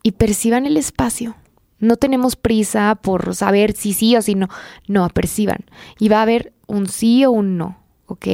Y 0.01 0.13
perciban 0.13 0.65
el 0.65 0.77
espacio. 0.77 1.35
No 1.77 1.95
tenemos 1.95 2.35
prisa 2.35 2.97
por 2.99 3.35
saber 3.35 3.73
si 3.73 3.93
sí 3.93 4.15
o 4.15 4.23
si 4.23 4.33
no. 4.33 4.47
No, 4.87 5.07
perciban. 5.09 5.65
Y 5.99 6.09
va 6.09 6.17
a 6.17 6.23
haber 6.23 6.53
un 6.65 6.89
sí 6.89 7.23
o 7.23 7.29
un 7.29 7.57
no, 7.57 7.77
¿ok? 8.07 8.25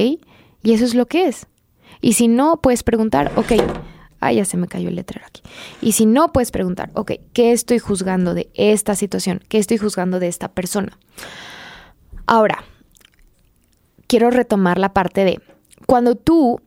Y 0.62 0.72
eso 0.72 0.86
es 0.86 0.94
lo 0.94 1.04
que 1.04 1.26
es. 1.26 1.46
Y 2.00 2.14
si 2.14 2.26
no, 2.26 2.62
puedes 2.62 2.82
preguntar, 2.82 3.32
ok, 3.36 3.52
ah, 4.26 4.32
ya 4.32 4.44
se 4.44 4.56
me 4.56 4.68
cayó 4.68 4.88
el 4.88 4.96
letrero 4.96 5.26
aquí. 5.26 5.42
Y 5.80 5.92
si 5.92 6.06
no, 6.06 6.32
puedes 6.32 6.50
preguntar, 6.50 6.90
ok, 6.94 7.12
¿qué 7.32 7.52
estoy 7.52 7.78
juzgando 7.78 8.34
de 8.34 8.50
esta 8.54 8.94
situación? 8.94 9.40
¿Qué 9.48 9.58
estoy 9.58 9.78
juzgando 9.78 10.20
de 10.20 10.28
esta 10.28 10.48
persona? 10.48 10.98
Ahora, 12.26 12.64
quiero 14.06 14.30
retomar 14.30 14.78
la 14.78 14.92
parte 14.92 15.24
de 15.24 15.40
cuando 15.86 16.14
tú 16.14 16.60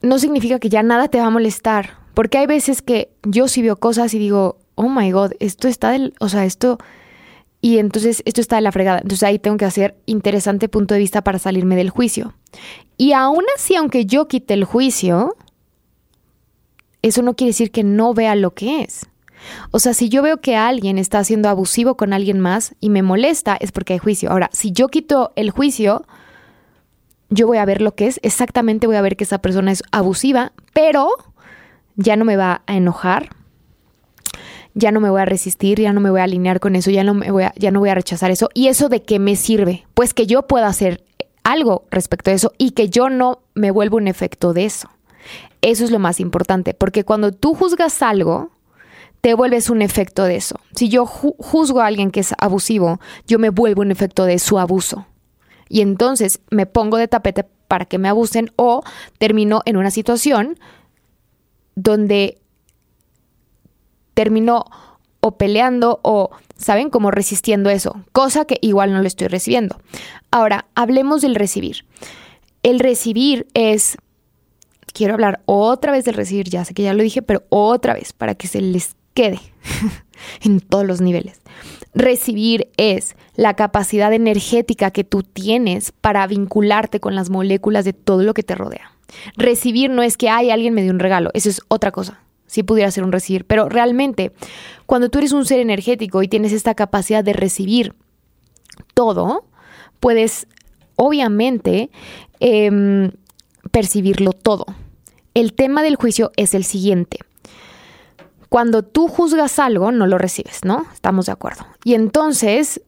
no 0.00 0.18
significa 0.18 0.58
que 0.58 0.68
ya 0.68 0.82
nada 0.82 1.08
te 1.08 1.18
va 1.18 1.26
a 1.26 1.30
molestar, 1.30 1.98
porque 2.14 2.38
hay 2.38 2.46
veces 2.46 2.82
que 2.82 3.10
yo 3.24 3.48
sí 3.48 3.62
veo 3.62 3.76
cosas 3.76 4.14
y 4.14 4.18
digo, 4.18 4.58
oh 4.74 4.88
my 4.88 5.10
god, 5.10 5.32
esto 5.40 5.68
está 5.68 5.90
del, 5.90 6.14
o 6.20 6.28
sea, 6.28 6.44
esto 6.44 6.78
y 7.60 7.78
entonces 7.78 8.22
esto 8.24 8.40
está 8.40 8.56
de 8.56 8.62
la 8.62 8.72
fregada. 8.72 9.00
Entonces 9.00 9.24
ahí 9.24 9.38
tengo 9.38 9.56
que 9.56 9.64
hacer 9.64 9.96
interesante 10.06 10.68
punto 10.68 10.94
de 10.94 11.00
vista 11.00 11.22
para 11.22 11.38
salirme 11.38 11.76
del 11.76 11.90
juicio. 11.90 12.34
Y 12.96 13.12
aún 13.12 13.44
así, 13.56 13.74
aunque 13.74 14.06
yo 14.06 14.28
quite 14.28 14.54
el 14.54 14.64
juicio, 14.64 15.36
eso 17.02 17.22
no 17.22 17.34
quiere 17.34 17.50
decir 17.50 17.70
que 17.70 17.84
no 17.84 18.14
vea 18.14 18.34
lo 18.34 18.54
que 18.54 18.82
es. 18.82 19.06
O 19.70 19.78
sea, 19.78 19.94
si 19.94 20.08
yo 20.08 20.22
veo 20.22 20.40
que 20.40 20.56
alguien 20.56 20.98
está 20.98 21.22
siendo 21.24 21.48
abusivo 21.48 21.96
con 21.96 22.12
alguien 22.12 22.40
más 22.40 22.74
y 22.80 22.90
me 22.90 23.02
molesta, 23.02 23.56
es 23.60 23.72
porque 23.72 23.94
hay 23.94 23.98
juicio. 23.98 24.30
Ahora, 24.30 24.50
si 24.52 24.72
yo 24.72 24.88
quito 24.88 25.32
el 25.36 25.50
juicio, 25.50 26.04
yo 27.30 27.46
voy 27.46 27.58
a 27.58 27.64
ver 27.64 27.80
lo 27.80 27.94
que 27.94 28.06
es, 28.06 28.20
exactamente 28.22 28.86
voy 28.86 28.96
a 28.96 29.02
ver 29.02 29.16
que 29.16 29.24
esa 29.24 29.38
persona 29.38 29.72
es 29.72 29.82
abusiva, 29.92 30.52
pero 30.72 31.10
ya 31.96 32.16
no 32.16 32.24
me 32.24 32.36
va 32.36 32.62
a 32.66 32.76
enojar, 32.76 33.30
ya 34.74 34.92
no 34.92 35.00
me 35.00 35.10
voy 35.10 35.20
a 35.20 35.24
resistir, 35.24 35.80
ya 35.80 35.92
no 35.92 36.00
me 36.00 36.10
voy 36.10 36.20
a 36.20 36.24
alinear 36.24 36.60
con 36.60 36.76
eso, 36.76 36.90
ya 36.90 37.04
no 37.04 37.14
me 37.14 37.30
voy 37.30 37.44
a, 37.44 37.52
ya 37.56 37.70
no 37.70 37.80
voy 37.80 37.90
a 37.90 37.94
rechazar 37.94 38.30
eso. 38.30 38.48
¿Y 38.54 38.68
eso 38.68 38.88
de 38.88 39.02
qué 39.02 39.18
me 39.18 39.36
sirve? 39.36 39.86
Pues 39.94 40.14
que 40.14 40.26
yo 40.26 40.42
pueda 40.46 40.68
hacer 40.68 41.04
algo 41.42 41.86
respecto 41.90 42.30
a 42.30 42.34
eso 42.34 42.52
y 42.58 42.72
que 42.72 42.88
yo 42.88 43.10
no 43.10 43.40
me 43.54 43.70
vuelva 43.70 43.96
un 43.96 44.08
efecto 44.08 44.52
de 44.52 44.66
eso. 44.66 44.88
Eso 45.60 45.84
es 45.84 45.90
lo 45.90 45.98
más 45.98 46.20
importante, 46.20 46.74
porque 46.74 47.04
cuando 47.04 47.32
tú 47.32 47.54
juzgas 47.54 48.02
algo, 48.02 48.50
te 49.20 49.34
vuelves 49.34 49.70
un 49.70 49.82
efecto 49.82 50.24
de 50.24 50.36
eso. 50.36 50.60
Si 50.74 50.88
yo 50.88 51.06
juzgo 51.06 51.80
a 51.80 51.86
alguien 51.86 52.10
que 52.10 52.20
es 52.20 52.34
abusivo, 52.38 53.00
yo 53.26 53.38
me 53.38 53.50
vuelvo 53.50 53.82
un 53.82 53.90
efecto 53.90 54.24
de 54.24 54.38
su 54.38 54.58
abuso. 54.58 55.06
Y 55.68 55.80
entonces 55.80 56.40
me 56.50 56.66
pongo 56.66 56.96
de 56.96 57.08
tapete 57.08 57.44
para 57.66 57.84
que 57.84 57.98
me 57.98 58.08
abusen 58.08 58.50
o 58.56 58.82
termino 59.18 59.62
en 59.66 59.76
una 59.76 59.90
situación 59.90 60.58
donde 61.74 62.38
termino 64.14 64.64
o 65.20 65.36
peleando 65.36 66.00
o, 66.02 66.30
¿saben? 66.56 66.90
Como 66.90 67.10
resistiendo 67.10 67.70
eso, 67.70 68.02
cosa 68.12 68.44
que 68.44 68.58
igual 68.62 68.92
no 68.92 69.00
lo 69.00 69.06
estoy 69.06 69.28
recibiendo. 69.28 69.78
Ahora, 70.30 70.66
hablemos 70.74 71.22
del 71.22 71.34
recibir. 71.34 71.84
El 72.62 72.80
recibir 72.80 73.46
es, 73.54 73.96
quiero 74.98 75.14
hablar 75.14 75.42
otra 75.46 75.92
vez 75.92 76.04
del 76.04 76.14
recibir, 76.14 76.48
ya 76.48 76.64
sé 76.64 76.74
que 76.74 76.82
ya 76.82 76.92
lo 76.92 77.04
dije, 77.04 77.22
pero 77.22 77.44
otra 77.50 77.94
vez 77.94 78.12
para 78.12 78.34
que 78.34 78.48
se 78.48 78.60
les 78.60 78.96
quede 79.14 79.38
en 80.42 80.58
todos 80.58 80.84
los 80.84 81.00
niveles. 81.00 81.40
Recibir 81.94 82.68
es 82.76 83.14
la 83.36 83.54
capacidad 83.54 84.12
energética 84.12 84.90
que 84.90 85.04
tú 85.04 85.22
tienes 85.22 85.92
para 85.92 86.26
vincularte 86.26 86.98
con 86.98 87.14
las 87.14 87.30
moléculas 87.30 87.84
de 87.84 87.92
todo 87.92 88.24
lo 88.24 88.34
que 88.34 88.42
te 88.42 88.56
rodea. 88.56 88.90
Recibir 89.36 89.88
no 89.88 90.02
es 90.02 90.16
que 90.16 90.30
hay 90.30 90.50
alguien 90.50 90.74
me 90.74 90.82
dio 90.82 90.90
un 90.90 90.98
regalo, 90.98 91.30
eso 91.32 91.48
es 91.48 91.62
otra 91.68 91.92
cosa. 91.92 92.20
Si 92.48 92.64
pudiera 92.64 92.90
ser 92.90 93.04
un 93.04 93.12
recibir, 93.12 93.44
pero 93.44 93.68
realmente 93.68 94.32
cuando 94.86 95.10
tú 95.10 95.18
eres 95.18 95.30
un 95.30 95.46
ser 95.46 95.60
energético 95.60 96.24
y 96.24 96.28
tienes 96.28 96.52
esta 96.52 96.74
capacidad 96.74 97.22
de 97.22 97.34
recibir 97.34 97.94
todo, 98.94 99.44
puedes 100.00 100.48
obviamente 100.96 101.90
em, 102.40 103.12
percibirlo 103.70 104.32
todo. 104.32 104.66
El 105.38 105.52
tema 105.52 105.84
del 105.84 105.94
juicio 105.94 106.32
es 106.36 106.52
el 106.52 106.64
siguiente. 106.64 107.18
Cuando 108.48 108.82
tú 108.82 109.06
juzgas 109.06 109.60
algo, 109.60 109.92
no 109.92 110.08
lo 110.08 110.18
recibes, 110.18 110.64
¿no? 110.64 110.84
Estamos 110.92 111.26
de 111.26 111.32
acuerdo. 111.32 111.64
Y 111.84 111.94
entonces, 111.94 112.80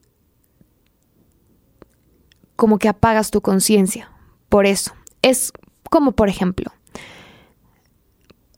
como 2.57 2.79
que 2.79 2.89
apagas 2.89 3.31
tu 3.31 3.41
conciencia. 3.41 4.11
Por 4.49 4.67
eso. 4.67 4.91
Es 5.23 5.53
como, 5.91 6.11
por 6.11 6.29
ejemplo, 6.29 6.73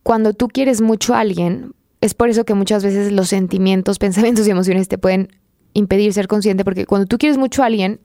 cuando 0.02 0.32
tú 0.32 0.48
quieres 0.48 0.80
mucho 0.80 1.14
a 1.14 1.20
alguien, 1.20 1.74
es 2.00 2.14
por 2.14 2.30
eso 2.30 2.46
que 2.46 2.54
muchas 2.54 2.82
veces 2.82 3.12
los 3.12 3.28
sentimientos, 3.28 3.98
pensamientos 3.98 4.48
y 4.48 4.52
emociones 4.52 4.88
te 4.88 4.96
pueden 4.96 5.36
impedir 5.74 6.14
ser 6.14 6.28
consciente, 6.28 6.64
porque 6.64 6.86
cuando 6.86 7.06
tú 7.06 7.18
quieres 7.18 7.36
mucho 7.36 7.62
a 7.62 7.66
alguien, 7.66 8.00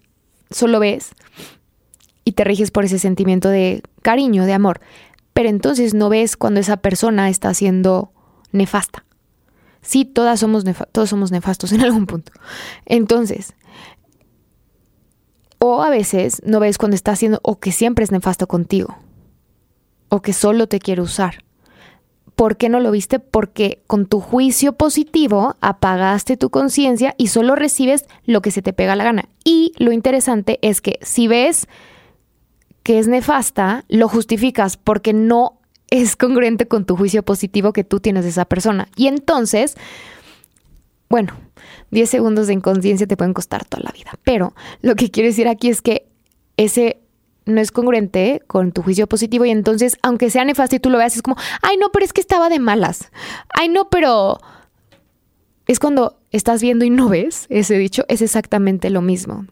solo 0.49 0.81
ves 0.81 1.11
y 2.25 2.33
te 2.33 2.43
riges 2.43 2.71
por 2.71 2.83
ese 2.83 2.99
sentimiento 2.99 3.47
de 3.47 3.83
cariño, 4.01 4.43
de 4.43 4.51
amor, 4.51 4.81
pero 5.37 5.49
entonces 5.49 5.93
no 5.93 6.09
ves 6.09 6.35
cuando 6.35 6.59
esa 6.59 6.77
persona 6.77 7.29
está 7.29 7.53
siendo 7.53 8.11
nefasta. 8.51 9.05
Sí, 9.83 10.03
todas 10.03 10.39
somos 10.39 10.63
todos 10.91 11.11
somos 11.11 11.29
nefastos 11.29 11.71
en 11.73 11.81
algún 11.81 12.07
punto. 12.07 12.31
Entonces, 12.87 13.53
o 15.59 15.83
a 15.83 15.91
veces 15.91 16.41
no 16.43 16.59
ves 16.59 16.79
cuando 16.79 16.95
está 16.95 17.11
haciendo, 17.11 17.39
o 17.43 17.59
que 17.59 17.71
siempre 17.71 18.03
es 18.03 18.11
nefasto 18.11 18.47
contigo, 18.47 18.97
o 20.09 20.23
que 20.23 20.33
solo 20.33 20.65
te 20.65 20.79
quiere 20.79 21.03
usar. 21.03 21.43
¿Por 22.35 22.57
qué 22.57 22.67
no 22.67 22.79
lo 22.79 22.89
viste? 22.89 23.19
Porque 23.19 23.83
con 23.85 24.07
tu 24.07 24.21
juicio 24.21 24.73
positivo 24.73 25.55
apagaste 25.61 26.35
tu 26.35 26.49
conciencia 26.49 27.13
y 27.15 27.27
solo 27.27 27.55
recibes 27.55 28.05
lo 28.25 28.41
que 28.41 28.49
se 28.49 28.63
te 28.63 28.73
pega 28.73 28.95
la 28.95 29.03
gana. 29.03 29.29
Y 29.43 29.73
lo 29.77 29.91
interesante 29.91 30.57
es 30.63 30.81
que 30.81 30.97
si 31.03 31.27
ves 31.27 31.67
que 32.87 32.99
es 32.99 33.09
nefasta, 33.09 33.83
lo 33.89 34.07
justificas 34.07 34.77
porque 34.77 35.11
no 35.11 35.59
es 35.89 36.15
congruente 36.15 36.69
con 36.69 36.85
tu 36.85 36.95
juicio 36.95 37.21
positivo 37.21 37.73
que 37.73 37.83
tú 37.83 37.99
tienes 37.99 38.23
de 38.23 38.29
esa 38.29 38.45
persona. 38.45 38.87
Y 38.95 39.07
entonces, 39.07 39.75
bueno, 41.09 41.33
10 41.91 42.09
segundos 42.09 42.47
de 42.47 42.53
inconsciencia 42.53 43.05
te 43.05 43.17
pueden 43.17 43.33
costar 43.33 43.65
toda 43.65 43.83
la 43.83 43.91
vida. 43.91 44.11
Pero 44.23 44.55
lo 44.81 44.95
que 44.95 45.11
quiero 45.11 45.27
decir 45.27 45.49
aquí 45.49 45.67
es 45.67 45.81
que 45.81 46.07
ese 46.55 47.01
no 47.45 47.59
es 47.59 47.73
congruente 47.73 48.41
con 48.47 48.71
tu 48.71 48.83
juicio 48.83 49.05
positivo 49.05 49.43
y 49.43 49.49
entonces, 49.49 49.97
aunque 50.01 50.29
sea 50.29 50.45
nefasto 50.45 50.77
y 50.77 50.79
tú 50.79 50.89
lo 50.89 50.97
veas, 50.97 51.17
es 51.17 51.21
como, 51.21 51.35
ay, 51.63 51.75
no, 51.75 51.91
pero 51.91 52.05
es 52.05 52.13
que 52.13 52.21
estaba 52.21 52.47
de 52.47 52.59
malas. 52.59 53.11
Ay, 53.49 53.67
no, 53.67 53.89
pero 53.89 54.39
es 55.65 55.79
cuando 55.79 56.21
estás 56.31 56.61
viendo 56.61 56.85
y 56.85 56.89
no 56.89 57.09
ves 57.09 57.47
ese 57.49 57.77
dicho, 57.77 58.05
es 58.07 58.21
exactamente 58.21 58.89
lo 58.89 59.01
mismo. 59.01 59.45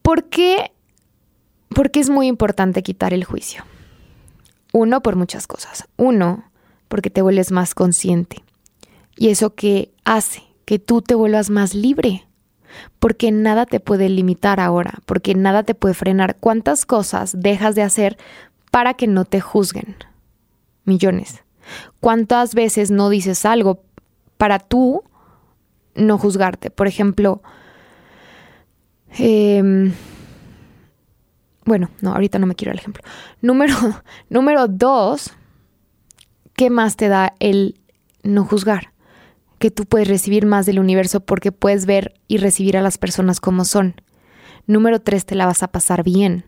¿Por 0.00 0.30
qué? 0.30 0.72
Porque 1.74 2.00
es 2.00 2.10
muy 2.10 2.26
importante 2.26 2.82
quitar 2.82 3.14
el 3.14 3.24
juicio. 3.24 3.64
Uno, 4.72 5.00
por 5.02 5.16
muchas 5.16 5.46
cosas. 5.46 5.88
Uno, 5.96 6.44
porque 6.88 7.10
te 7.10 7.22
vuelves 7.22 7.52
más 7.52 7.74
consciente. 7.74 8.42
Y 9.16 9.28
eso 9.28 9.54
que 9.54 9.92
hace 10.04 10.42
que 10.64 10.78
tú 10.78 11.02
te 11.02 11.14
vuelvas 11.14 11.50
más 11.50 11.74
libre. 11.74 12.26
Porque 12.98 13.32
nada 13.32 13.66
te 13.66 13.80
puede 13.80 14.08
limitar 14.08 14.60
ahora, 14.60 15.00
porque 15.04 15.34
nada 15.34 15.64
te 15.64 15.74
puede 15.74 15.94
frenar. 15.94 16.36
¿Cuántas 16.38 16.86
cosas 16.86 17.34
dejas 17.40 17.74
de 17.74 17.82
hacer 17.82 18.16
para 18.70 18.94
que 18.94 19.08
no 19.08 19.24
te 19.24 19.40
juzguen? 19.40 19.96
Millones. 20.84 21.42
¿Cuántas 21.98 22.54
veces 22.54 22.90
no 22.90 23.08
dices 23.08 23.44
algo 23.44 23.82
para 24.36 24.60
tú 24.60 25.02
no 25.94 26.18
juzgarte? 26.18 26.70
Por 26.70 26.86
ejemplo, 26.86 27.42
eh, 29.18 29.92
bueno, 31.70 31.88
no, 32.00 32.12
ahorita 32.14 32.40
no 32.40 32.48
me 32.48 32.56
quiero 32.56 32.72
el 32.72 32.78
ejemplo. 32.80 33.04
Número, 33.42 33.76
número 34.28 34.66
dos, 34.66 35.30
¿qué 36.56 36.68
más 36.68 36.96
te 36.96 37.06
da 37.06 37.34
el 37.38 37.78
no 38.24 38.44
juzgar? 38.44 38.92
Que 39.60 39.70
tú 39.70 39.84
puedes 39.84 40.08
recibir 40.08 40.46
más 40.46 40.66
del 40.66 40.80
universo 40.80 41.20
porque 41.20 41.52
puedes 41.52 41.86
ver 41.86 42.14
y 42.26 42.38
recibir 42.38 42.76
a 42.76 42.82
las 42.82 42.98
personas 42.98 43.38
como 43.38 43.64
son. 43.64 43.94
Número 44.66 45.00
tres, 45.00 45.26
te 45.26 45.36
la 45.36 45.46
vas 45.46 45.62
a 45.62 45.68
pasar 45.68 46.02
bien. 46.02 46.44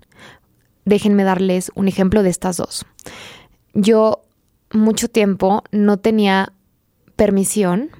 Déjenme 0.86 1.22
darles 1.22 1.70
un 1.76 1.86
ejemplo 1.86 2.24
de 2.24 2.30
estas 2.30 2.56
dos. 2.56 2.84
Yo 3.74 4.24
mucho 4.72 5.06
tiempo 5.06 5.62
no 5.70 5.98
tenía 5.98 6.52
permisión 7.14 7.90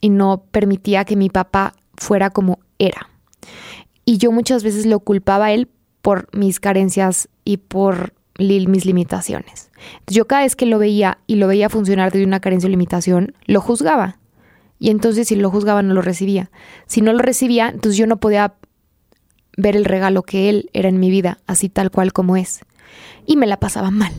y 0.00 0.10
no 0.10 0.44
permitía 0.52 1.04
que 1.06 1.16
mi 1.16 1.28
papá 1.28 1.74
fuera 1.96 2.30
como 2.30 2.60
era. 2.78 3.10
Y 4.04 4.18
yo 4.18 4.30
muchas 4.30 4.62
veces 4.62 4.86
lo 4.86 5.00
culpaba 5.00 5.46
a 5.46 5.52
él 5.52 5.68
por 6.06 6.28
mis 6.30 6.60
carencias 6.60 7.28
y 7.44 7.56
por 7.56 8.14
mis 8.38 8.86
limitaciones. 8.86 9.72
yo 10.06 10.28
cada 10.28 10.42
vez 10.42 10.54
que 10.54 10.64
lo 10.64 10.78
veía 10.78 11.18
y 11.26 11.34
lo 11.34 11.48
veía 11.48 11.68
funcionar 11.68 12.12
de 12.12 12.22
una 12.22 12.38
carencia 12.38 12.68
o 12.68 12.70
limitación, 12.70 13.34
lo 13.46 13.60
juzgaba. 13.60 14.16
Y 14.78 14.90
entonces 14.90 15.26
si 15.26 15.34
lo 15.34 15.50
juzgaba 15.50 15.82
no 15.82 15.94
lo 15.94 16.02
recibía. 16.02 16.52
Si 16.86 17.00
no 17.00 17.12
lo 17.12 17.18
recibía, 17.18 17.70
entonces 17.70 17.96
yo 17.96 18.06
no 18.06 18.18
podía 18.18 18.54
ver 19.56 19.74
el 19.74 19.84
regalo 19.84 20.22
que 20.22 20.48
él 20.48 20.70
era 20.72 20.88
en 20.88 21.00
mi 21.00 21.10
vida, 21.10 21.38
así 21.48 21.68
tal 21.68 21.90
cual 21.90 22.12
como 22.12 22.36
es. 22.36 22.60
Y 23.26 23.36
me 23.36 23.48
la 23.48 23.58
pasaba 23.58 23.90
mal. 23.90 24.12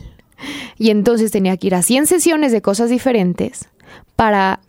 Y 0.76 0.90
entonces 0.90 1.30
tenía 1.30 1.56
que 1.56 1.68
ir 1.68 1.74
a 1.74 1.80
100 1.80 2.06
sesiones 2.06 2.52
de 2.52 2.60
cosas 2.60 2.90
diferentes 2.90 3.70
para 4.14 4.60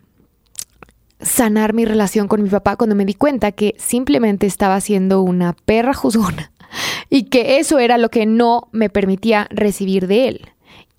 sanar 1.20 1.74
mi 1.74 1.84
relación 1.84 2.30
con 2.30 2.42
mi 2.42 2.50
papá 2.50 2.78
cuando 2.78 2.96
me 2.96 3.04
di 3.04 3.14
cuenta 3.14 3.52
que 3.52 3.76
simplemente 3.78 4.48
estaba 4.48 4.80
siendo 4.80 5.22
una 5.22 5.52
perra 5.52 5.94
juzgona 5.94 6.54
y 7.10 7.24
que 7.24 7.60
eso 7.60 7.80
era 7.80 7.98
lo 7.98 8.10
que 8.10 8.26
no 8.26 8.70
me 8.72 8.90
permitía 8.90 9.48
recibir 9.52 10.08
de 10.08 10.28
él. 10.28 10.42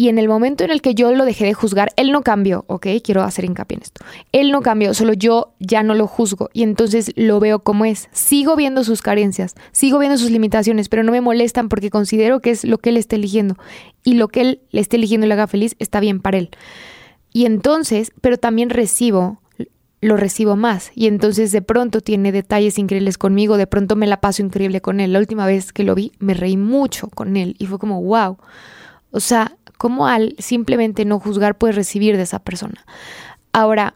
Y 0.00 0.08
en 0.08 0.18
el 0.18 0.28
momento 0.28 0.64
en 0.64 0.70
el 0.70 0.80
que 0.80 0.94
yo 0.94 1.12
lo 1.12 1.26
dejé 1.26 1.44
de 1.44 1.52
juzgar, 1.52 1.92
él 1.96 2.10
no 2.10 2.22
cambió, 2.22 2.64
¿ok? 2.68 2.86
Quiero 3.04 3.22
hacer 3.22 3.44
hincapié 3.44 3.76
en 3.76 3.82
esto. 3.82 4.02
Él 4.32 4.50
no 4.50 4.62
cambió, 4.62 4.94
solo 4.94 5.12
yo 5.12 5.52
ya 5.58 5.82
no 5.82 5.94
lo 5.94 6.06
juzgo 6.06 6.48
y 6.54 6.62
entonces 6.62 7.12
lo 7.16 7.38
veo 7.38 7.58
como 7.58 7.84
es. 7.84 8.08
Sigo 8.10 8.56
viendo 8.56 8.82
sus 8.82 9.02
carencias, 9.02 9.56
sigo 9.72 9.98
viendo 9.98 10.16
sus 10.16 10.30
limitaciones, 10.30 10.88
pero 10.88 11.02
no 11.02 11.12
me 11.12 11.20
molestan 11.20 11.68
porque 11.68 11.90
considero 11.90 12.40
que 12.40 12.48
es 12.48 12.64
lo 12.64 12.78
que 12.78 12.88
él 12.88 12.96
está 12.96 13.16
eligiendo. 13.16 13.56
Y 14.02 14.14
lo 14.14 14.28
que 14.28 14.40
él 14.40 14.60
le 14.70 14.80
esté 14.80 14.96
eligiendo 14.96 15.26
y 15.26 15.28
le 15.28 15.34
haga 15.34 15.46
feliz 15.46 15.76
está 15.78 16.00
bien 16.00 16.20
para 16.20 16.38
él. 16.38 16.48
Y 17.30 17.44
entonces, 17.44 18.10
pero 18.22 18.38
también 18.38 18.70
recibo 18.70 19.42
lo 20.00 20.16
recibo 20.16 20.56
más 20.56 20.92
y 20.94 21.06
entonces 21.06 21.52
de 21.52 21.62
pronto 21.62 22.00
tiene 22.00 22.32
detalles 22.32 22.78
increíbles 22.78 23.18
conmigo, 23.18 23.56
de 23.56 23.66
pronto 23.66 23.96
me 23.96 24.06
la 24.06 24.20
paso 24.20 24.42
increíble 24.42 24.80
con 24.80 25.00
él. 25.00 25.12
La 25.12 25.18
última 25.18 25.46
vez 25.46 25.72
que 25.72 25.84
lo 25.84 25.94
vi 25.94 26.12
me 26.18 26.34
reí 26.34 26.56
mucho 26.56 27.08
con 27.08 27.36
él 27.36 27.56
y 27.58 27.66
fue 27.66 27.78
como, 27.78 28.02
wow. 28.02 28.38
O 29.10 29.20
sea, 29.20 29.56
como 29.76 30.06
al 30.06 30.34
simplemente 30.38 31.04
no 31.04 31.20
juzgar 31.20 31.58
puedes 31.58 31.76
recibir 31.76 32.16
de 32.16 32.22
esa 32.22 32.38
persona. 32.38 32.86
Ahora, 33.52 33.94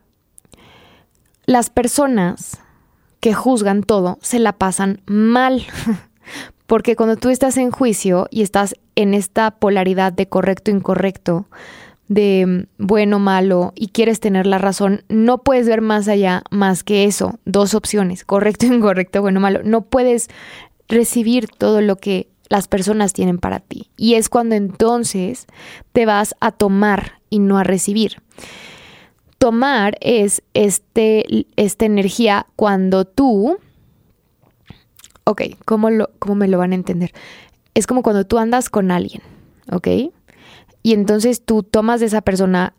las 1.47 1.71
personas 1.71 2.59
que 3.21 3.33
juzgan 3.33 3.83
todo 3.83 4.19
se 4.21 4.39
la 4.39 4.53
pasan 4.53 5.01
mal. 5.07 5.65
Porque 6.67 6.97
cuando 6.97 7.17
tú 7.17 7.29
estás 7.29 7.57
en 7.57 7.71
juicio 7.71 8.27
y 8.31 8.43
estás 8.43 8.75
en 8.97 9.15
esta 9.15 9.51
polaridad 9.53 10.13
de 10.13 10.29
correcto 10.29 10.71
incorrecto, 10.71 11.47
de 12.09 12.67
bueno 12.79 13.19
malo 13.19 13.73
y 13.75 13.89
quieres 13.89 14.21
tener 14.21 14.47
la 14.47 14.59
razón, 14.59 15.05
no 15.09 15.39
puedes 15.39 15.67
ver 15.67 15.81
más 15.81 16.09
allá 16.09 16.43
más 16.51 16.85
que 16.85 17.05
eso, 17.05 17.39
dos 17.45 17.75
opciones, 17.75 18.25
correcto 18.25 18.67
incorrecto, 18.73 19.23
bueno 19.23 19.41
malo, 19.41 19.63
no 19.65 19.83
puedes 19.83 20.29
recibir 20.89 21.49
todo 21.49 21.81
lo 21.81 21.97
que 21.97 22.29
las 22.49 22.69
personas 22.69 23.13
tienen 23.13 23.39
para 23.39 23.61
ti 23.61 23.91
y 23.97 24.15
es 24.15 24.29
cuando 24.29 24.55
entonces 24.55 25.47
te 25.93 26.07
vas 26.07 26.35
a 26.41 26.53
tomar 26.53 27.21
y 27.31 27.39
no 27.39 27.59
a 27.59 27.65
recibir. 27.65 28.23
Tomar 29.39 29.97
es 30.01 30.43
este, 30.55 31.47
esta 31.57 31.85
energía 31.85 32.47
cuando 32.57 33.05
tú, 33.05 33.59
ok, 35.25 35.43
¿cómo, 35.65 35.91
lo, 35.91 36.11
¿cómo 36.19 36.35
me 36.35 36.49
lo 36.49 36.59
van 36.59 36.73
a 36.73 36.77
entender? 36.77 37.13
Es 37.75 37.87
como 37.87 38.03
cuando 38.03 38.25
tú 38.25 38.39
andas 38.39 38.71
con 38.71 38.91
alguien, 38.91 39.23
¿ok? 39.71 40.14
Y 40.85 40.93
entonces 40.93 41.43
tú 41.43 41.63
tomas 41.63 42.01
de 42.01 42.07
esa 42.07 42.21
persona 42.21 42.75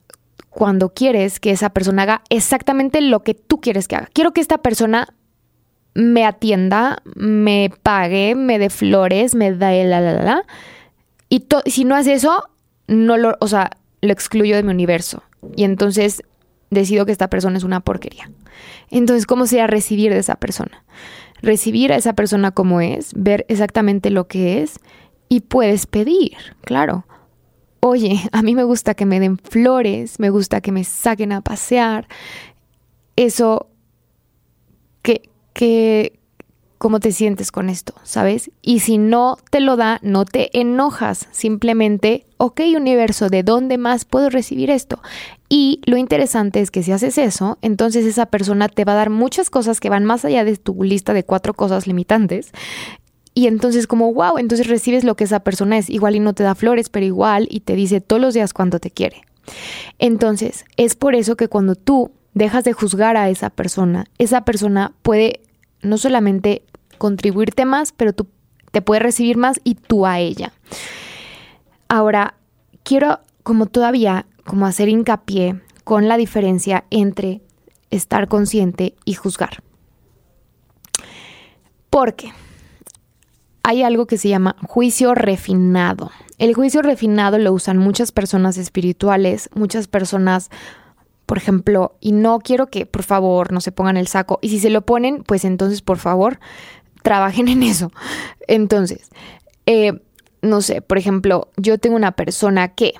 cuando 0.51 0.93
quieres 0.93 1.39
que 1.39 1.49
esa 1.49 1.71
persona 1.71 2.03
haga 2.03 2.21
exactamente 2.29 3.01
lo 3.01 3.23
que 3.23 3.33
tú 3.33 3.59
quieres 3.59 3.87
que 3.87 3.95
haga. 3.95 4.09
Quiero 4.13 4.31
que 4.31 4.41
esta 4.41 4.59
persona 4.59 5.15
me 5.95 6.23
atienda, 6.23 7.01
me 7.15 7.71
pague, 7.81 8.35
me 8.35 8.59
dé 8.59 8.69
flores, 8.69 9.33
me 9.33 9.51
da 9.53 9.71
la 9.71 10.01
la 10.01 10.21
la. 10.21 10.43
Y 11.29 11.47
si 11.65 11.83
no 11.83 11.95
hace 11.95 12.13
eso, 12.13 12.47
no 12.87 13.17
lo, 13.17 13.37
o 13.39 13.47
sea, 13.47 13.71
lo 14.01 14.13
excluyo 14.13 14.55
de 14.55 14.61
mi 14.61 14.69
universo. 14.69 15.23
Y 15.55 15.63
entonces 15.63 16.21
decido 16.69 17.07
que 17.07 17.11
esta 17.11 17.31
persona 17.31 17.57
es 17.57 17.63
una 17.63 17.79
porquería. 17.79 18.29
Entonces, 18.91 19.25
¿cómo 19.25 19.47
sería 19.47 19.65
recibir 19.65 20.13
de 20.13 20.19
esa 20.19 20.35
persona? 20.35 20.85
Recibir 21.41 21.91
a 21.91 21.95
esa 21.95 22.13
persona 22.13 22.51
como 22.51 22.81
es, 22.81 23.13
ver 23.15 23.47
exactamente 23.49 24.11
lo 24.11 24.27
que 24.27 24.61
es 24.61 24.79
y 25.27 25.39
puedes 25.39 25.87
pedir, 25.87 26.37
claro 26.61 27.03
oye, 27.87 28.19
a 28.31 28.41
mí 28.41 28.55
me 28.55 28.63
gusta 28.63 28.95
que 28.95 29.05
me 29.05 29.19
den 29.19 29.37
flores, 29.37 30.19
me 30.19 30.31
gusta 30.31 30.59
que 30.59 30.71
me 30.71 30.83
saquen 30.83 31.31
a 31.31 31.41
pasear. 31.41 32.07
Eso, 33.15 33.67
que, 35.03 35.29
que, 35.53 36.19
¿cómo 36.79 36.99
te 36.99 37.11
sientes 37.11 37.51
con 37.51 37.69
esto? 37.69 37.93
¿Sabes? 38.01 38.49
Y 38.63 38.79
si 38.79 38.97
no 38.97 39.37
te 39.51 39.59
lo 39.59 39.75
da, 39.75 39.99
no 40.01 40.25
te 40.25 40.59
enojas. 40.59 41.27
Simplemente, 41.31 42.25
ok, 42.37 42.61
universo, 42.75 43.29
¿de 43.29 43.43
dónde 43.43 43.77
más 43.77 44.03
puedo 44.03 44.31
recibir 44.31 44.71
esto? 44.71 44.99
Y 45.47 45.81
lo 45.85 45.97
interesante 45.97 46.61
es 46.61 46.71
que 46.71 46.81
si 46.81 46.91
haces 46.91 47.19
eso, 47.19 47.59
entonces 47.61 48.03
esa 48.05 48.25
persona 48.25 48.67
te 48.67 48.83
va 48.83 48.93
a 48.93 48.97
dar 48.97 49.11
muchas 49.11 49.51
cosas 49.51 49.79
que 49.79 49.89
van 49.89 50.05
más 50.05 50.25
allá 50.25 50.43
de 50.43 50.57
tu 50.57 50.83
lista 50.83 51.13
de 51.13 51.23
cuatro 51.23 51.53
cosas 51.53 51.85
limitantes 51.85 52.51
y 53.37 53.47
entonces 53.47 53.85
como, 53.85 54.13
wow, 54.13 54.37
entonces 54.37 54.67
recibes 54.67 55.03
lo 55.03 55.15
que 55.15 55.25
esa 55.25 55.41
persona 55.41 55.77
es. 55.77 55.89
Igual 55.89 56.15
y 56.15 56.21
no 56.21 56.33
te 56.33 56.43
da 56.43 56.55
flores, 56.55 56.87
pero 56.87 57.05
igual 57.05 57.47
y 57.51 57.59
te 57.59 57.75
dice 57.75 57.99
todos 57.99 58.21
los 58.21 58.33
días 58.33 58.53
cuánto 58.53 58.79
te 58.79 58.91
quiere. 58.91 59.23
Entonces, 59.99 60.63
es 60.77 60.95
por 60.95 61.15
eso 61.15 61.35
que 61.35 61.49
cuando 61.49 61.75
tú 61.75 62.11
dejas 62.33 62.63
de 62.63 62.71
juzgar 62.71 63.17
a 63.17 63.29
esa 63.29 63.49
persona, 63.49 64.05
esa 64.17 64.45
persona 64.45 64.93
puede 65.01 65.41
no 65.81 65.97
solamente 65.97 66.63
contribuirte 66.97 67.65
más, 67.65 67.91
pero 67.91 68.13
tú 68.13 68.27
te 68.71 68.81
puede 68.81 69.01
recibir 69.01 69.35
más 69.35 69.59
y 69.65 69.75
tú 69.75 70.05
a 70.05 70.19
ella. 70.19 70.53
Ahora, 71.89 72.35
quiero 72.83 73.19
como 73.43 73.65
todavía 73.65 74.25
como 74.45 74.65
hacer 74.65 74.87
hincapié 74.87 75.59
con 75.83 76.07
la 76.07 76.15
diferencia 76.15 76.85
entre 76.89 77.41
estar 77.91 78.29
consciente 78.29 78.95
y 79.03 79.15
juzgar. 79.15 79.61
¿Por 81.89 82.15
qué? 82.15 82.31
Hay 83.67 83.81
algo 83.81 84.05
que 84.05 84.19
se 84.19 84.29
llama 84.29 84.55
juicio 84.67 85.15
refinado. 85.15 86.11
El 86.37 86.53
juicio 86.53 86.83
refinado 86.83 87.39
lo 87.39 87.51
usan 87.51 87.79
muchas 87.79 88.11
personas 88.11 88.57
espirituales, 88.57 89.49
muchas 89.55 89.87
personas, 89.87 90.51
por 91.25 91.39
ejemplo, 91.39 91.95
y 91.99 92.11
no 92.11 92.37
quiero 92.37 92.67
que 92.67 92.85
por 92.85 93.01
favor 93.01 93.51
no 93.51 93.61
se 93.61 93.71
pongan 93.71 93.97
el 93.97 94.05
saco, 94.05 94.37
y 94.43 94.49
si 94.49 94.59
se 94.59 94.69
lo 94.69 94.83
ponen, 94.83 95.23
pues 95.23 95.45
entonces 95.45 95.81
por 95.81 95.97
favor 95.97 96.39
trabajen 97.01 97.47
en 97.47 97.63
eso. 97.63 97.91
Entonces, 98.47 99.09
eh, 99.65 99.99
no 100.43 100.61
sé, 100.61 100.83
por 100.83 100.99
ejemplo, 100.99 101.49
yo 101.57 101.79
tengo 101.79 101.95
una 101.95 102.11
persona 102.11 102.75
que 102.75 102.93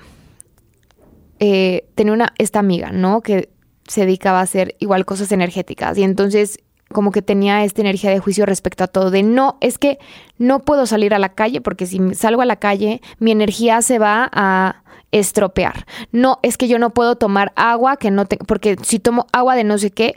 eh, 1.38 1.86
tenía 1.94 2.12
una, 2.12 2.34
esta 2.38 2.58
amiga, 2.58 2.90
¿no? 2.90 3.20
Que 3.20 3.50
se 3.86 4.00
dedicaba 4.00 4.40
a 4.40 4.42
hacer 4.42 4.74
igual 4.80 5.04
cosas 5.04 5.30
energéticas 5.30 5.96
y 5.96 6.02
entonces 6.02 6.58
como 6.92 7.10
que 7.10 7.22
tenía 7.22 7.64
esta 7.64 7.80
energía 7.80 8.10
de 8.10 8.20
juicio 8.20 8.46
respecto 8.46 8.84
a 8.84 8.86
todo, 8.86 9.10
de 9.10 9.22
no, 9.22 9.58
es 9.60 9.78
que 9.78 9.98
no 10.38 10.60
puedo 10.60 10.86
salir 10.86 11.14
a 11.14 11.18
la 11.18 11.30
calle 11.30 11.60
porque 11.60 11.86
si 11.86 12.14
salgo 12.14 12.42
a 12.42 12.46
la 12.46 12.56
calle 12.56 13.00
mi 13.18 13.32
energía 13.32 13.82
se 13.82 13.98
va 13.98 14.30
a 14.32 14.82
estropear. 15.12 15.86
No, 16.12 16.38
es 16.42 16.56
que 16.56 16.68
yo 16.68 16.78
no 16.78 16.90
puedo 16.90 17.16
tomar 17.16 17.52
agua 17.56 17.96
que 17.96 18.10
no 18.10 18.26
te, 18.26 18.36
porque 18.36 18.76
si 18.82 18.98
tomo 18.98 19.26
agua 19.32 19.56
de 19.56 19.64
no 19.64 19.78
sé 19.78 19.90
qué, 19.90 20.14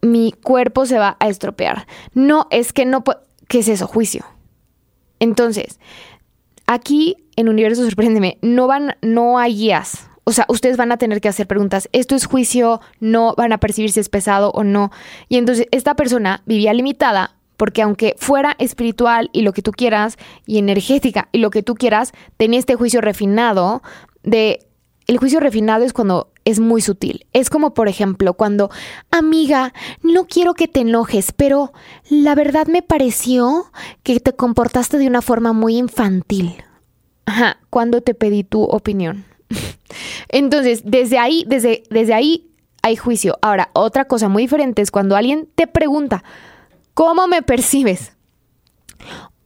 mi 0.00 0.32
cuerpo 0.32 0.86
se 0.86 0.98
va 0.98 1.16
a 1.18 1.28
estropear. 1.28 1.86
No, 2.12 2.46
es 2.50 2.72
que 2.72 2.84
no 2.84 3.02
puedo, 3.02 3.20
¿qué 3.48 3.60
es 3.60 3.68
eso? 3.68 3.86
Juicio. 3.86 4.24
Entonces, 5.18 5.80
aquí 6.66 7.16
en 7.36 7.48
Universo 7.48 7.84
Sorpréndeme 7.84 8.38
no 8.42 8.66
van, 8.66 8.96
no 9.00 9.38
hay 9.38 9.54
guías 9.54 10.08
o 10.24 10.32
sea, 10.32 10.46
ustedes 10.48 10.76
van 10.76 10.90
a 10.90 10.96
tener 10.96 11.20
que 11.20 11.28
hacer 11.28 11.46
preguntas, 11.46 11.88
¿esto 11.92 12.14
es 12.14 12.26
juicio? 12.26 12.80
¿No 13.00 13.34
van 13.36 13.52
a 13.52 13.58
percibir 13.58 13.92
si 13.92 14.00
es 14.00 14.08
pesado 14.08 14.50
o 14.50 14.64
no? 14.64 14.90
Y 15.28 15.36
entonces 15.36 15.66
esta 15.70 15.94
persona 15.94 16.42
vivía 16.46 16.72
limitada 16.72 17.36
porque 17.56 17.82
aunque 17.82 18.14
fuera 18.18 18.56
espiritual 18.58 19.30
y 19.32 19.42
lo 19.42 19.52
que 19.52 19.62
tú 19.62 19.70
quieras, 19.70 20.16
y 20.46 20.58
energética 20.58 21.28
y 21.32 21.38
lo 21.38 21.50
que 21.50 21.62
tú 21.62 21.74
quieras, 21.74 22.12
tenía 22.36 22.58
este 22.58 22.74
juicio 22.74 23.00
refinado 23.00 23.82
de... 24.22 24.66
El 25.06 25.18
juicio 25.18 25.38
refinado 25.38 25.84
es 25.84 25.92
cuando 25.92 26.32
es 26.46 26.60
muy 26.60 26.80
sutil. 26.80 27.26
Es 27.34 27.50
como, 27.50 27.74
por 27.74 27.88
ejemplo, 27.88 28.34
cuando, 28.34 28.70
amiga, 29.10 29.74
no 30.02 30.26
quiero 30.26 30.54
que 30.54 30.66
te 30.66 30.80
enojes, 30.80 31.32
pero 31.32 31.74
la 32.08 32.34
verdad 32.34 32.68
me 32.68 32.80
pareció 32.80 33.66
que 34.02 34.18
te 34.18 34.32
comportaste 34.32 34.96
de 34.96 35.06
una 35.06 35.20
forma 35.20 35.52
muy 35.52 35.76
infantil. 35.76 36.54
Ajá, 37.26 37.58
cuando 37.68 38.00
te 38.00 38.14
pedí 38.14 38.44
tu 38.44 38.62
opinión. 38.62 39.26
Entonces, 40.28 40.82
desde 40.84 41.18
ahí, 41.18 41.44
desde, 41.46 41.82
desde 41.90 42.14
ahí 42.14 42.50
hay 42.82 42.96
juicio. 42.96 43.38
Ahora, 43.42 43.70
otra 43.72 44.04
cosa 44.06 44.28
muy 44.28 44.44
diferente 44.44 44.82
es 44.82 44.90
cuando 44.90 45.16
alguien 45.16 45.48
te 45.54 45.66
pregunta, 45.66 46.22
¿cómo 46.92 47.26
me 47.26 47.42
percibes? 47.42 48.12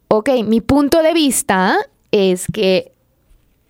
Ok, 0.08 0.30
mi 0.44 0.60
punto 0.60 1.02
de 1.02 1.12
vista 1.12 1.76
es 2.10 2.46
que 2.52 2.92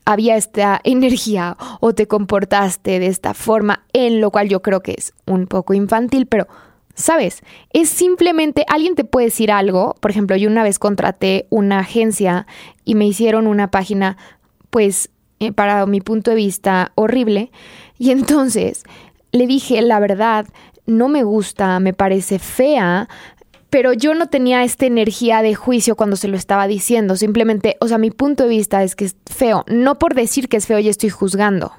había 0.05 0.37
esta 0.37 0.81
energía 0.85 1.59
o 1.81 1.95
te 1.95 2.07
comportaste 2.07 2.99
de 2.99 3.09
esta 3.09 3.35
forma, 3.35 3.85
en 3.93 4.23
lo 4.23 4.31
cual 4.31 4.49
yo 4.49 4.63
creo 4.63 4.81
que 4.81 4.95
es 4.97 5.13
un 5.27 5.47
poco 5.47 5.75
infantil, 5.75 6.25
pero, 6.27 6.49
¿sabes? 6.95 7.43
Es 7.75 7.91
simplemente, 7.91 8.65
alguien 8.69 8.95
te 8.95 9.05
puede 9.05 9.27
decir 9.27 9.53
algo, 9.53 9.97
por 10.01 10.11
ejemplo, 10.11 10.35
yo 10.37 10.49
una 10.49 10.63
vez 10.63 10.79
contraté 10.79 11.47
una 11.51 11.81
agencia 11.81 12.47
y 12.85 12.95
me 12.95 13.07
hicieron 13.07 13.47
una 13.47 13.71
página, 13.71 14.17
pues, 14.71 15.11
eh, 15.41 15.53
para 15.53 15.87
mi 15.87 16.01
punto 16.01 16.31
de 16.31 16.37
vista, 16.37 16.93
horrible. 16.95 17.51
Y 17.99 18.11
entonces 18.11 18.85
le 19.33 19.47
dije, 19.47 19.81
la 19.83 20.01
verdad, 20.01 20.47
no 20.87 21.09
me 21.09 21.23
gusta, 21.23 21.81
me 21.81 21.93
parece 21.93 22.39
fea, 22.39 23.09
pero 23.71 23.93
yo 23.93 24.15
no 24.15 24.29
tenía 24.29 24.65
esta 24.65 24.87
energía 24.87 25.43
de 25.43 25.55
juicio 25.55 25.97
cuando 25.97 26.17
se 26.17 26.29
lo 26.29 26.37
estaba 26.37 26.67
diciendo. 26.67 27.17
Simplemente, 27.17 27.77
o 27.81 27.89
sea, 27.89 27.99
mi 27.99 28.11
punto 28.11 28.45
de 28.45 28.51
vista 28.51 28.83
es 28.83 28.97
que 28.97 29.05
es 29.05 29.17
feo. 29.27 29.65
No 29.69 29.99
por 29.99 30.15
decir 30.15 30.49
que 30.49 30.57
es 30.57 30.67
feo 30.67 30.79
ya 30.79 30.91
estoy 30.91 31.11
juzgando. 31.11 31.73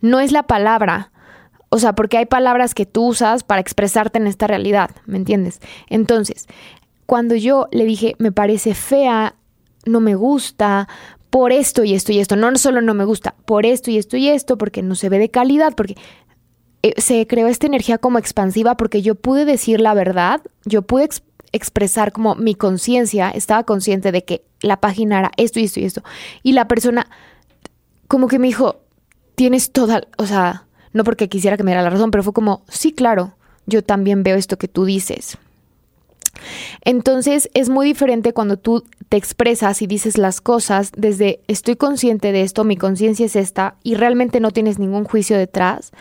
No 0.00 0.20
es 0.20 0.32
la 0.32 0.44
palabra. 0.44 1.12
O 1.68 1.78
sea, 1.78 1.94
porque 1.94 2.18
hay 2.18 2.26
palabras 2.26 2.74
que 2.74 2.86
tú 2.86 3.08
usas 3.08 3.44
para 3.44 3.60
expresarte 3.60 4.18
en 4.18 4.26
esta 4.26 4.46
realidad, 4.46 4.90
¿me 5.06 5.18
entiendes? 5.18 5.60
Entonces, 5.88 6.48
cuando 7.06 7.36
yo 7.36 7.68
le 7.70 7.84
dije, 7.84 8.16
me 8.18 8.32
parece 8.32 8.74
fea, 8.74 9.36
no 9.84 10.00
me 10.00 10.14
gusta, 10.14 10.88
por 11.30 11.52
esto 11.52 11.84
y 11.84 11.94
esto 11.94 12.12
y 12.12 12.18
esto, 12.18 12.36
no 12.36 12.54
solo 12.56 12.80
no 12.80 12.92
me 12.92 13.04
gusta, 13.04 13.34
por 13.46 13.64
esto 13.64 13.90
y 13.90 13.98
esto 13.98 14.16
y 14.16 14.28
esto, 14.28 14.58
porque 14.58 14.82
no 14.82 14.94
se 14.94 15.08
ve 15.08 15.18
de 15.18 15.30
calidad, 15.30 15.74
porque 15.76 15.96
eh, 16.82 16.94
se 17.00 17.26
creó 17.26 17.46
esta 17.46 17.66
energía 17.66 17.98
como 17.98 18.18
expansiva, 18.18 18.76
porque 18.76 19.00
yo 19.00 19.14
pude 19.14 19.44
decir 19.44 19.80
la 19.80 19.94
verdad, 19.94 20.42
yo 20.64 20.82
pude 20.82 21.08
expresar 21.52 22.12
como 22.12 22.34
mi 22.34 22.54
conciencia, 22.54 23.30
estaba 23.30 23.64
consciente 23.64 24.12
de 24.12 24.24
que 24.24 24.44
la 24.60 24.80
página 24.80 25.20
era 25.20 25.30
esto 25.36 25.60
y 25.60 25.64
esto 25.64 25.80
y 25.80 25.84
esto, 25.84 26.02
y 26.42 26.52
la 26.52 26.68
persona 26.68 27.06
como 28.08 28.26
que 28.26 28.40
me 28.40 28.48
dijo, 28.48 28.80
tienes 29.36 29.70
toda, 29.70 30.02
o 30.18 30.26
sea, 30.26 30.66
no 30.92 31.04
porque 31.04 31.28
quisiera 31.28 31.56
que 31.56 31.62
me 31.62 31.70
diera 31.70 31.82
la 31.82 31.90
razón, 31.90 32.10
pero 32.10 32.24
fue 32.24 32.32
como, 32.32 32.64
sí, 32.68 32.92
claro, 32.92 33.34
yo 33.66 33.84
también 33.84 34.24
veo 34.24 34.36
esto 34.36 34.58
que 34.58 34.66
tú 34.66 34.84
dices. 34.84 35.38
Entonces 36.84 37.50
es 37.54 37.68
muy 37.68 37.86
diferente 37.86 38.32
cuando 38.32 38.56
tú 38.56 38.84
te 39.08 39.16
expresas 39.16 39.82
y 39.82 39.86
dices 39.86 40.18
las 40.18 40.40
cosas 40.40 40.92
desde 40.96 41.40
estoy 41.48 41.76
consciente 41.76 42.32
de 42.32 42.42
esto, 42.42 42.64
mi 42.64 42.76
conciencia 42.76 43.26
es 43.26 43.36
esta 43.36 43.76
y 43.82 43.94
realmente 43.94 44.40
no 44.40 44.50
tienes 44.50 44.78
ningún 44.78 45.04
juicio 45.04 45.36
detrás, 45.36 45.92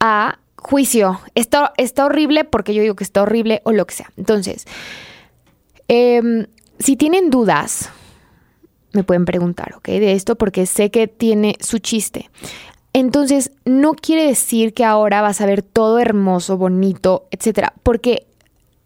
a 0.00 0.38
juicio, 0.56 1.20
está, 1.34 1.72
está 1.76 2.06
horrible 2.06 2.44
porque 2.44 2.74
yo 2.74 2.82
digo 2.82 2.96
que 2.96 3.04
está 3.04 3.22
horrible 3.22 3.62
o 3.64 3.72
lo 3.72 3.86
que 3.86 3.94
sea. 3.94 4.10
Entonces, 4.16 4.66
em, 5.88 6.46
si 6.78 6.96
tienen 6.96 7.30
dudas, 7.30 7.90
me 8.92 9.04
pueden 9.04 9.24
preguntar, 9.24 9.74
¿ok? 9.76 9.86
De 9.86 10.12
esto 10.12 10.36
porque 10.36 10.66
sé 10.66 10.90
que 10.90 11.06
tiene 11.06 11.56
su 11.60 11.78
chiste. 11.78 12.30
Entonces, 12.92 13.52
no 13.64 13.92
quiere 13.92 14.26
decir 14.26 14.72
que 14.72 14.84
ahora 14.84 15.20
vas 15.20 15.40
a 15.40 15.46
ver 15.46 15.62
todo 15.62 15.98
hermoso, 15.98 16.56
bonito, 16.56 17.28
etcétera, 17.30 17.74
porque 17.82 18.26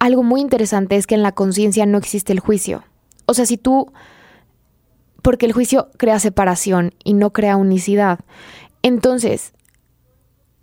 algo 0.00 0.24
muy 0.24 0.40
interesante 0.40 0.96
es 0.96 1.06
que 1.06 1.14
en 1.14 1.22
la 1.22 1.32
conciencia 1.32 1.86
no 1.86 1.98
existe 1.98 2.32
el 2.32 2.40
juicio. 2.40 2.82
O 3.26 3.34
sea, 3.34 3.46
si 3.46 3.56
tú 3.56 3.92
porque 5.22 5.46
el 5.46 5.52
juicio 5.52 5.90
crea 5.96 6.18
separación 6.18 6.94
y 7.04 7.14
no 7.14 7.32
crea 7.32 7.56
unicidad. 7.56 8.20
Entonces, 8.82 9.52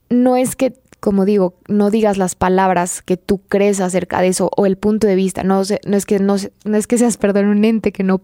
no 0.10 0.36
es 0.36 0.56
que, 0.56 0.74
como 1.00 1.26
digo, 1.26 1.56
no 1.68 1.92
digas 1.92 2.18
las 2.18 2.36
palabras 2.36 3.02
que 3.02 3.18
tú 3.18 3.40
crees 3.48 3.80
acerca 3.80 4.22
de 4.22 4.30
eso 4.30 4.50
o 4.56 4.66
el 4.66 4.78
punto 4.78 5.08
de 5.08 5.16
vista. 5.16 5.44
No, 5.44 5.62
es 5.62 6.06
que 6.06 6.20
no 6.20 6.36
es 6.36 6.88
que 6.88 6.98
seas, 6.98 7.18
perdón, 7.18 7.46
un 7.48 7.66
ente 7.66 7.92
que 7.92 8.04
no 8.04 8.22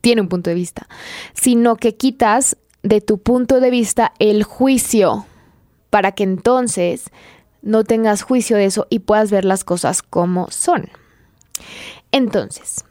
tiene 0.00 0.22
un 0.22 0.28
punto 0.28 0.50
de 0.50 0.54
vista, 0.54 0.88
sino 1.34 1.76
que 1.76 1.96
quitas 1.96 2.56
de 2.82 3.00
tu 3.00 3.18
punto 3.18 3.60
de 3.60 3.70
vista 3.70 4.12
el 4.20 4.44
juicio 4.44 5.26
para 5.90 6.12
que 6.12 6.22
entonces 6.22 7.10
no 7.62 7.84
tengas 7.84 8.22
juicio 8.22 8.56
de 8.56 8.66
eso 8.66 8.86
y 8.90 9.00
puedas 9.00 9.30
ver 9.30 9.44
las 9.44 9.64
cosas 9.64 10.02
como 10.02 10.50
son. 10.50 10.88
Entonces, 12.12 12.84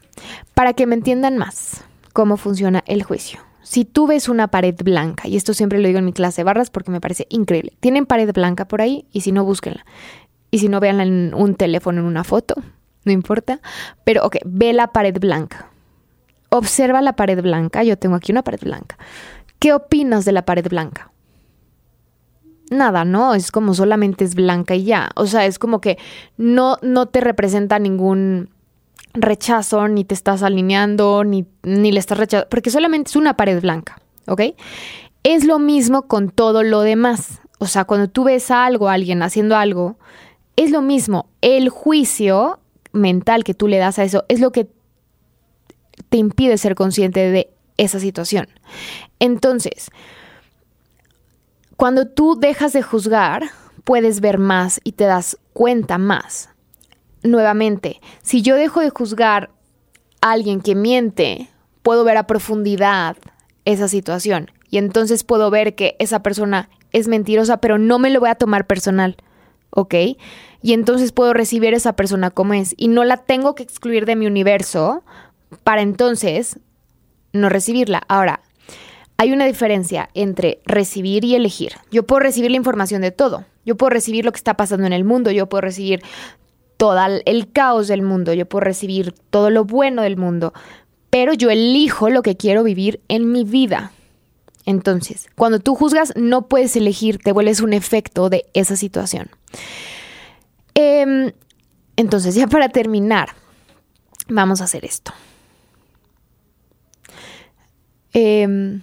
para 0.54 0.72
que 0.72 0.86
me 0.86 0.94
entiendan 0.94 1.38
más 1.38 1.84
cómo 2.12 2.36
funciona 2.36 2.82
el 2.86 3.02
juicio. 3.02 3.40
Si 3.62 3.84
tú 3.84 4.06
ves 4.06 4.28
una 4.28 4.48
pared 4.48 4.76
blanca, 4.82 5.26
y 5.26 5.36
esto 5.36 5.52
siempre 5.52 5.80
lo 5.80 5.88
digo 5.88 5.98
en 5.98 6.04
mi 6.04 6.12
clase 6.12 6.42
de 6.42 6.44
barras 6.44 6.70
porque 6.70 6.90
me 6.90 7.00
parece 7.00 7.26
increíble, 7.30 7.76
tienen 7.80 8.06
pared 8.06 8.32
blanca 8.32 8.68
por 8.68 8.80
ahí 8.80 9.06
y 9.12 9.22
si 9.22 9.32
no, 9.32 9.44
búsquenla. 9.44 9.84
Y 10.52 10.60
si 10.60 10.68
no, 10.68 10.78
veanla 10.78 11.02
en 11.02 11.34
un 11.34 11.56
teléfono, 11.56 12.00
en 12.00 12.06
una 12.06 12.22
foto, 12.22 12.54
no 13.04 13.12
importa. 13.12 13.60
Pero, 14.04 14.24
ok, 14.24 14.36
ve 14.44 14.72
la 14.72 14.92
pared 14.92 15.18
blanca. 15.18 15.70
Observa 16.50 17.02
la 17.02 17.16
pared 17.16 17.42
blanca. 17.42 17.82
Yo 17.82 17.98
tengo 17.98 18.14
aquí 18.14 18.30
una 18.30 18.42
pared 18.42 18.60
blanca. 18.60 18.96
¿Qué 19.58 19.72
opinas 19.72 20.24
de 20.24 20.32
la 20.32 20.44
pared 20.44 20.66
blanca? 20.68 21.10
Nada, 22.70 23.04
¿no? 23.04 23.34
Es 23.34 23.52
como 23.52 23.74
solamente 23.74 24.24
es 24.24 24.34
blanca 24.34 24.74
y 24.74 24.84
ya. 24.84 25.10
O 25.14 25.26
sea, 25.26 25.46
es 25.46 25.58
como 25.58 25.80
que 25.80 25.98
no, 26.36 26.78
no 26.82 27.06
te 27.06 27.20
representa 27.20 27.78
ningún 27.78 28.50
rechazo, 29.14 29.88
ni 29.88 30.04
te 30.04 30.14
estás 30.14 30.42
alineando, 30.42 31.24
ni, 31.24 31.46
ni 31.62 31.92
le 31.92 32.00
estás 32.00 32.18
rechazando, 32.18 32.48
porque 32.50 32.70
solamente 32.70 33.10
es 33.10 33.16
una 33.16 33.36
pared 33.36 33.60
blanca, 33.60 34.00
¿ok? 34.26 34.42
Es 35.22 35.44
lo 35.44 35.58
mismo 35.58 36.02
con 36.02 36.30
todo 36.30 36.62
lo 36.62 36.80
demás. 36.80 37.40
O 37.58 37.66
sea, 37.66 37.84
cuando 37.84 38.08
tú 38.08 38.24
ves 38.24 38.50
a 38.50 38.66
algo, 38.66 38.88
a 38.88 38.94
alguien 38.94 39.22
haciendo 39.22 39.56
algo, 39.56 39.96
es 40.56 40.70
lo 40.70 40.82
mismo. 40.82 41.28
El 41.40 41.68
juicio 41.68 42.60
mental 42.92 43.44
que 43.44 43.54
tú 43.54 43.68
le 43.68 43.78
das 43.78 43.98
a 43.98 44.04
eso 44.04 44.24
es 44.28 44.40
lo 44.40 44.52
que 44.52 44.68
te 46.08 46.18
impide 46.18 46.58
ser 46.58 46.74
consciente 46.74 47.30
de 47.30 47.50
esa 47.76 48.00
situación. 48.00 48.48
Entonces, 49.18 49.90
cuando 51.76 52.06
tú 52.06 52.36
dejas 52.38 52.72
de 52.72 52.82
juzgar, 52.82 53.44
puedes 53.84 54.20
ver 54.20 54.38
más 54.38 54.80
y 54.82 54.92
te 54.92 55.04
das 55.04 55.38
cuenta 55.52 55.98
más. 55.98 56.48
Nuevamente, 57.22 58.00
si 58.22 58.42
yo 58.42 58.56
dejo 58.56 58.80
de 58.80 58.90
juzgar 58.90 59.50
a 60.20 60.32
alguien 60.32 60.60
que 60.60 60.74
miente, 60.74 61.48
puedo 61.82 62.04
ver 62.04 62.16
a 62.16 62.26
profundidad 62.26 63.16
esa 63.64 63.88
situación 63.88 64.50
y 64.70 64.78
entonces 64.78 65.22
puedo 65.24 65.50
ver 65.50 65.74
que 65.74 65.96
esa 65.98 66.22
persona 66.22 66.68
es 66.92 67.08
mentirosa, 67.08 67.58
pero 67.58 67.78
no 67.78 67.98
me 67.98 68.10
lo 68.10 68.20
voy 68.20 68.30
a 68.30 68.36
tomar 68.36 68.66
personal, 68.66 69.16
¿ok? 69.70 69.94
Y 70.62 70.72
entonces 70.72 71.12
puedo 71.12 71.32
recibir 71.34 71.74
a 71.74 71.76
esa 71.76 71.94
persona 71.94 72.30
como 72.30 72.54
es 72.54 72.74
y 72.76 72.88
no 72.88 73.04
la 73.04 73.18
tengo 73.18 73.54
que 73.54 73.62
excluir 73.62 74.06
de 74.06 74.16
mi 74.16 74.26
universo 74.26 75.04
para 75.62 75.82
entonces 75.82 76.58
no 77.32 77.48
recibirla. 77.48 78.02
Ahora, 78.08 78.40
hay 79.18 79.32
una 79.32 79.46
diferencia 79.46 80.10
entre 80.14 80.60
recibir 80.64 81.24
y 81.24 81.34
elegir. 81.34 81.72
Yo 81.90 82.04
puedo 82.04 82.20
recibir 82.20 82.50
la 82.50 82.58
información 82.58 83.02
de 83.02 83.12
todo. 83.12 83.44
Yo 83.64 83.76
puedo 83.76 83.90
recibir 83.90 84.24
lo 84.24 84.32
que 84.32 84.36
está 84.36 84.54
pasando 84.54 84.86
en 84.86 84.92
el 84.92 85.04
mundo. 85.04 85.30
Yo 85.30 85.48
puedo 85.48 85.62
recibir 85.62 86.02
todo 86.76 86.98
el 87.24 87.52
caos 87.52 87.88
del 87.88 88.02
mundo. 88.02 88.34
Yo 88.34 88.46
puedo 88.46 88.60
recibir 88.60 89.12
todo 89.30 89.50
lo 89.50 89.64
bueno 89.64 90.02
del 90.02 90.18
mundo. 90.18 90.52
Pero 91.08 91.32
yo 91.32 91.50
elijo 91.50 92.10
lo 92.10 92.22
que 92.22 92.36
quiero 92.36 92.62
vivir 92.62 93.00
en 93.08 93.32
mi 93.32 93.44
vida. 93.44 93.92
Entonces, 94.66 95.28
cuando 95.34 95.60
tú 95.60 95.74
juzgas, 95.74 96.12
no 96.16 96.48
puedes 96.48 96.76
elegir, 96.76 97.18
te 97.18 97.32
vuelves 97.32 97.60
un 97.60 97.72
efecto 97.72 98.28
de 98.28 98.46
esa 98.52 98.76
situación. 98.76 99.30
Em, 100.74 101.32
entonces, 101.96 102.34
ya 102.34 102.48
para 102.48 102.68
terminar, 102.68 103.30
vamos 104.28 104.60
a 104.60 104.64
hacer 104.64 104.84
esto. 104.84 105.12
Eh, 108.12 108.80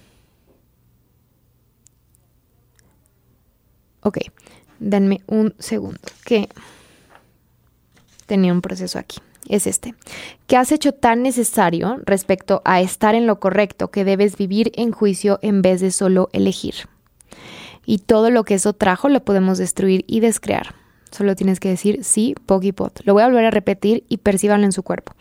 ok, 4.04 4.20
denme 4.80 5.22
un 5.28 5.54
segundo, 5.60 6.00
que 6.26 6.50
tenía 8.26 8.54
un 8.54 8.62
proceso 8.62 9.00
aquí. 9.00 9.20
Es 9.50 9.68
este. 9.68 9.94
¿Qué 10.48 10.56
has 10.56 10.72
hecho 10.72 10.94
tan 10.94 11.22
necesario 11.22 12.00
respecto 12.06 12.62
a 12.64 12.80
estar 12.80 13.14
en 13.14 13.28
lo 13.28 13.40
correcto 13.40 13.92
que 13.92 14.06
debes 14.06 14.38
vivir 14.38 14.72
en 14.76 14.92
juicio 14.92 15.38
en 15.42 15.62
vez 15.62 15.82
de 15.82 15.92
solo 15.92 16.30
elegir? 16.32 16.76
Y 17.86 17.98
todo 17.98 18.30
lo 18.30 18.46
que 18.46 18.54
eso 18.54 18.72
trajo 18.72 19.10
lo 19.10 19.26
podemos 19.26 19.58
destruir 19.58 20.06
y 20.08 20.22
descrear. 20.22 20.76
Solo 21.12 21.36
tienes 21.36 21.60
que 21.60 21.70
decir 21.70 22.04
sí, 22.04 22.36
pot. 22.46 23.02
Lo 23.04 23.14
voy 23.14 23.24
a 23.24 23.28
volver 23.28 23.46
a 23.46 23.52
repetir 23.52 24.06
y 24.08 24.18
percíbanlo 24.18 24.66
en 24.66 24.72
su 24.72 24.82
cuerpo. 24.82 25.14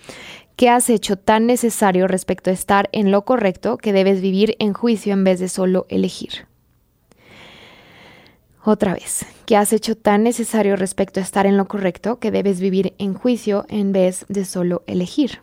¿Qué 0.56 0.68
has 0.68 0.88
hecho 0.88 1.16
tan 1.16 1.46
necesario 1.46 2.06
respecto 2.06 2.50
a 2.50 2.52
estar 2.52 2.88
en 2.92 3.10
lo 3.10 3.24
correcto 3.24 3.76
que 3.76 3.92
debes 3.92 4.20
vivir 4.20 4.54
en 4.58 4.72
juicio 4.72 5.12
en 5.12 5.24
vez 5.24 5.40
de 5.40 5.48
solo 5.48 5.86
elegir? 5.88 6.46
Otra 8.64 8.94
vez, 8.94 9.26
¿qué 9.44 9.56
has 9.56 9.72
hecho 9.72 9.96
tan 9.96 10.22
necesario 10.22 10.76
respecto 10.76 11.18
a 11.18 11.22
estar 11.22 11.46
en 11.46 11.56
lo 11.56 11.66
correcto 11.66 12.18
que 12.18 12.30
debes 12.30 12.60
vivir 12.60 12.94
en 12.98 13.14
juicio 13.14 13.66
en 13.68 13.92
vez 13.92 14.24
de 14.28 14.44
solo 14.44 14.84
elegir? 14.86 15.40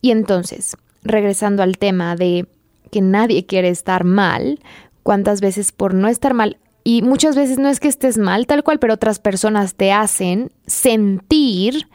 Y 0.00 0.10
entonces, 0.10 0.76
regresando 1.02 1.62
al 1.62 1.78
tema 1.78 2.16
de 2.16 2.48
que 2.90 3.00
nadie 3.00 3.46
quiere 3.46 3.68
estar 3.68 4.04
mal, 4.04 4.60
¿cuántas 5.04 5.40
veces 5.40 5.70
por 5.70 5.94
no 5.94 6.08
estar 6.08 6.34
mal 6.34 6.58
y 6.84 7.00
muchas 7.00 7.34
veces 7.34 7.58
no 7.58 7.70
es 7.70 7.80
que 7.80 7.88
estés 7.88 8.18
mal 8.18 8.46
tal 8.46 8.62
cual, 8.62 8.78
pero 8.78 8.94
otras 8.94 9.18
personas 9.18 9.74
te 9.74 9.90
hacen 9.90 10.52
sentir 10.66 11.88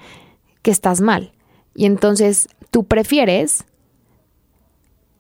que 0.63 0.71
estás 0.71 0.99
mal. 0.99 1.31
Y 1.75 1.85
entonces 1.85 2.49
tú 2.71 2.85
prefieres 2.85 3.65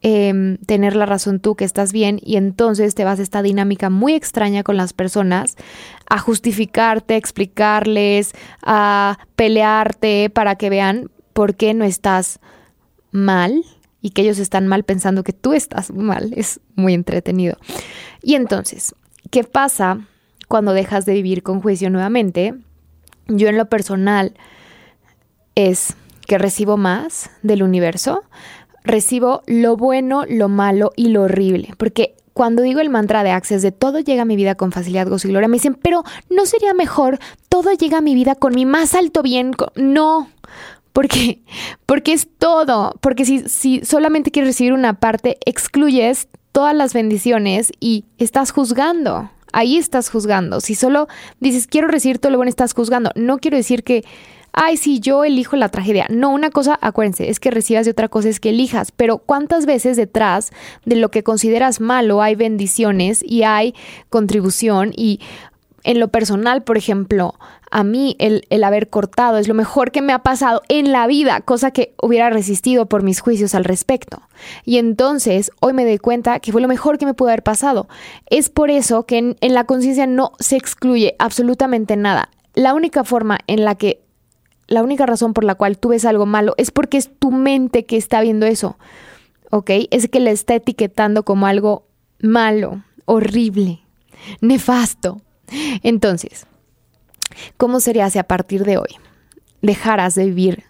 em, 0.01 0.57
tener 0.57 0.95
la 0.95 1.05
razón 1.05 1.39
tú 1.39 1.55
que 1.55 1.65
estás 1.65 1.91
bien 1.91 2.19
y 2.23 2.37
entonces 2.37 2.95
te 2.95 3.03
vas 3.03 3.19
a 3.19 3.23
esta 3.23 3.41
dinámica 3.41 3.89
muy 3.89 4.13
extraña 4.13 4.63
con 4.63 4.77
las 4.77 4.93
personas 4.93 5.55
a 6.09 6.19
justificarte, 6.19 7.15
a 7.15 7.17
explicarles, 7.17 8.33
a 8.63 9.19
pelearte 9.35 10.29
para 10.29 10.55
que 10.55 10.69
vean 10.69 11.11
por 11.33 11.55
qué 11.55 11.73
no 11.73 11.85
estás 11.85 12.39
mal 13.11 13.63
y 14.01 14.11
que 14.11 14.21
ellos 14.21 14.39
están 14.39 14.67
mal 14.67 14.83
pensando 14.83 15.23
que 15.23 15.33
tú 15.33 15.53
estás 15.53 15.91
mal. 15.91 16.33
Es 16.35 16.59
muy 16.75 16.93
entretenido. 16.93 17.57
Y 18.21 18.35
entonces, 18.35 18.95
¿qué 19.29 19.43
pasa 19.43 19.99
cuando 20.47 20.73
dejas 20.73 21.05
de 21.05 21.13
vivir 21.13 21.43
con 21.43 21.61
juicio 21.61 21.89
nuevamente? 21.89 22.55
Yo 23.27 23.47
en 23.47 23.57
lo 23.57 23.69
personal 23.69 24.33
es 25.55 25.95
que 26.25 26.37
recibo 26.37 26.77
más 26.77 27.31
del 27.41 27.63
universo, 27.63 28.23
recibo 28.89 29.41
lo 29.45 29.77
bueno, 29.77 30.25
lo 30.27 30.49
malo 30.49 30.91
y 30.95 31.09
lo 31.09 31.23
horrible. 31.23 31.73
Porque 31.77 32.15
cuando 32.33 32.61
digo 32.61 32.79
el 32.79 32.89
mantra 32.89 33.23
de 33.23 33.31
Access 33.31 33.61
de 33.61 33.71
todo 33.71 33.99
llega 33.99 34.21
a 34.21 34.25
mi 34.25 34.35
vida 34.35 34.55
con 34.55 34.71
facilidad, 34.71 35.07
gozo 35.07 35.27
y 35.27 35.31
gloria, 35.31 35.47
me 35.47 35.57
dicen, 35.57 35.75
pero 35.75 36.03
¿no 36.29 36.45
sería 36.45 36.73
mejor 36.73 37.19
todo 37.49 37.73
llega 37.73 37.97
a 37.97 38.01
mi 38.01 38.15
vida 38.15 38.35
con 38.35 38.55
mi 38.55 38.65
más 38.65 38.93
alto 38.93 39.21
bien? 39.21 39.51
No, 39.75 40.29
porque, 40.93 41.41
porque 41.85 42.13
es 42.13 42.27
todo, 42.37 42.95
porque 43.01 43.25
si, 43.25 43.39
si 43.47 43.83
solamente 43.83 44.31
quieres 44.31 44.49
recibir 44.49 44.73
una 44.73 44.99
parte, 44.99 45.37
excluyes 45.45 46.27
todas 46.51 46.75
las 46.75 46.93
bendiciones 46.93 47.71
y 47.79 48.05
estás 48.17 48.51
juzgando. 48.51 49.29
Ahí 49.51 49.77
estás 49.77 50.09
juzgando. 50.09 50.61
Si 50.61 50.75
solo 50.75 51.07
dices 51.39 51.67
quiero 51.67 51.87
recibir 51.87 52.19
todo 52.19 52.31
lo 52.31 52.37
bueno, 52.37 52.49
estás 52.49 52.73
juzgando. 52.73 53.11
No 53.15 53.39
quiero 53.39 53.57
decir 53.57 53.83
que 53.83 54.05
ay, 54.61 54.75
sí, 54.75 54.99
yo 54.99 55.23
elijo 55.23 55.55
la 55.55 55.69
tragedia. 55.69 56.05
No, 56.09 56.31
una 56.31 56.49
cosa, 56.49 56.77
acuérdense, 56.81 57.29
es 57.29 57.39
que 57.39 57.49
recibas 57.49 57.87
y 57.87 57.91
otra 57.91 58.09
cosa 58.09 58.27
es 58.27 58.41
que 58.41 58.49
elijas. 58.49 58.91
Pero 58.91 59.19
¿cuántas 59.19 59.65
veces 59.65 59.95
detrás 59.95 60.51
de 60.83 60.97
lo 60.97 61.11
que 61.11 61.23
consideras 61.23 61.79
malo 61.79 62.21
hay 62.21 62.35
bendiciones 62.35 63.23
y 63.25 63.43
hay 63.43 63.73
contribución? 64.09 64.91
Y 64.93 65.21
en 65.85 66.01
lo 66.01 66.09
personal, 66.09 66.63
por 66.63 66.77
ejemplo, 66.77 67.35
a 67.71 67.85
mí 67.85 68.17
el, 68.19 68.43
el, 68.49 68.65
haber 68.65 68.89
cortado 68.89 69.37
es 69.37 69.47
lo 69.47 69.53
mejor 69.53 69.91
que 69.91 70.01
me 70.01 70.11
ha 70.11 70.23
pasado 70.23 70.61
en 70.67 70.91
la 70.91 71.07
vida, 71.07 71.39
cosa 71.39 71.71
que 71.71 71.93
hubiera 72.01 72.29
resistido 72.29 72.87
por 72.87 73.01
mis 73.01 73.21
juicios 73.21 73.55
al 73.55 73.63
respecto. 73.63 74.23
Y 74.65 74.77
entonces 74.77 75.51
hoy 75.61 75.71
me 75.71 75.85
doy 75.85 75.99
cuenta 75.99 76.41
que 76.41 76.51
fue 76.51 76.59
lo 76.61 76.67
mejor 76.67 76.97
que 76.97 77.05
me 77.05 77.13
pudo 77.13 77.29
haber 77.29 77.43
pasado. 77.43 77.87
Es 78.29 78.49
por 78.49 78.71
eso 78.71 79.05
que 79.05 79.19
en, 79.19 79.37
en 79.39 79.53
la 79.53 79.63
conciencia 79.63 80.05
no 80.05 80.33
se 80.39 80.57
excluye 80.57 81.15
absolutamente 81.17 81.95
nada. 81.95 82.29
La 82.55 82.73
única 82.73 83.05
forma 83.05 83.37
en 83.47 83.63
la 83.63 83.75
que 83.75 84.01
la 84.69 84.83
única 84.83 85.05
razón 85.05 85.33
por 85.33 85.43
la 85.43 85.55
cual 85.55 85.77
tú 85.79 85.89
ves 85.89 86.05
algo 86.05 86.25
malo 86.25 86.53
es 86.57 86.69
porque 86.71 86.97
es 86.97 87.09
tu 87.17 87.31
mente 87.31 87.85
que 87.85 87.97
está 87.97 88.21
viendo 88.21 88.45
eso, 88.45 88.77
¿ok? 89.49 89.71
Es 89.89 90.07
que 90.07 90.19
le 90.19 90.31
está 90.31 90.55
etiquetando 90.55 91.23
como 91.23 91.47
algo 91.47 91.87
malo, 92.21 92.83
horrible, 93.05 93.81
nefasto. 94.41 95.21
Entonces, 95.81 96.45
¿cómo 97.57 97.79
sería 97.79 98.09
si 98.11 98.19
a 98.19 98.27
partir 98.27 98.63
de 98.63 98.77
hoy 98.77 98.95
dejaras 99.63 100.13
de 100.13 100.25
vivir 100.25 100.63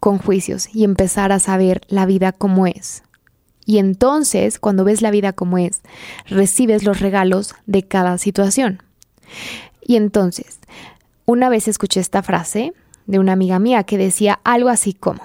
con 0.00 0.18
juicios 0.18 0.68
y 0.74 0.84
empezaras 0.84 1.48
a 1.48 1.56
ver 1.56 1.80
la 1.88 2.04
vida 2.04 2.32
como 2.32 2.66
es? 2.66 3.02
Y 3.64 3.78
entonces, 3.78 4.58
cuando 4.60 4.84
ves 4.84 5.00
la 5.00 5.10
vida 5.10 5.32
como 5.32 5.56
es, 5.56 5.80
recibes 6.26 6.84
los 6.84 7.00
regalos 7.00 7.54
de 7.64 7.82
cada 7.82 8.18
situación. 8.18 8.82
Y 9.80 9.96
entonces, 9.96 10.60
una 11.24 11.48
vez 11.48 11.66
escuché 11.68 12.00
esta 12.00 12.22
frase 12.22 12.74
de 13.06 13.18
una 13.18 13.32
amiga 13.32 13.58
mía 13.58 13.84
que 13.84 13.98
decía 13.98 14.40
algo 14.44 14.68
así 14.68 14.92
como, 14.92 15.22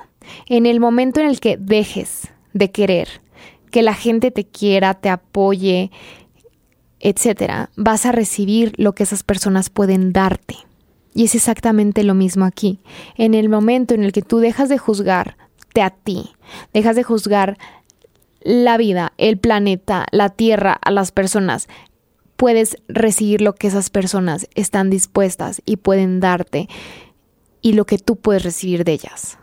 en 0.48 0.66
el 0.66 0.80
momento 0.80 1.20
en 1.20 1.28
el 1.28 1.40
que 1.40 1.58
dejes 1.58 2.30
de 2.54 2.72
querer 2.72 3.22
que 3.72 3.82
la 3.82 3.94
gente 3.94 4.32
te 4.32 4.46
quiera, 4.46 4.94
te 4.94 5.10
apoye, 5.10 5.92
etcétera, 7.00 7.72
vas 7.76 8.06
a 8.06 8.12
recibir 8.12 8.74
lo 8.78 8.94
que 8.94 9.04
esas 9.04 9.24
personas 9.24 9.70
pueden 9.70 10.14
darte. 10.14 10.58
Y 11.14 11.26
es 11.26 11.36
exactamente 11.36 12.04
lo 12.04 12.14
mismo 12.14 12.46
aquí. 12.46 12.80
En 13.16 13.34
el 13.34 13.50
momento 13.50 13.94
en 13.94 14.04
el 14.04 14.12
que 14.12 14.22
tú 14.22 14.40
dejas 14.40 14.70
de 14.70 14.78
juzgarte 14.78 15.82
a 15.82 15.90
ti, 15.90 16.30
dejas 16.74 16.96
de 16.96 17.04
juzgar 17.04 17.58
la 18.42 18.78
vida, 18.78 19.14
el 19.18 19.38
planeta, 19.38 20.06
la 20.12 20.30
tierra, 20.30 20.78
a 20.82 20.92
las 20.92 21.12
personas, 21.12 21.68
puedes 22.38 22.78
recibir 22.88 23.42
lo 23.42 23.56
que 23.56 23.68
esas 23.68 23.90
personas 23.90 24.48
están 24.56 24.90
dispuestas 24.90 25.62
y 25.66 25.78
pueden 25.78 26.20
darte 26.20 26.70
y 27.62 27.74
lo 27.74 27.86
que 27.86 27.98
tú 27.98 28.16
puedes 28.16 28.44
recibir 28.44 28.84
de 28.84 28.94
ellas. 28.94 29.38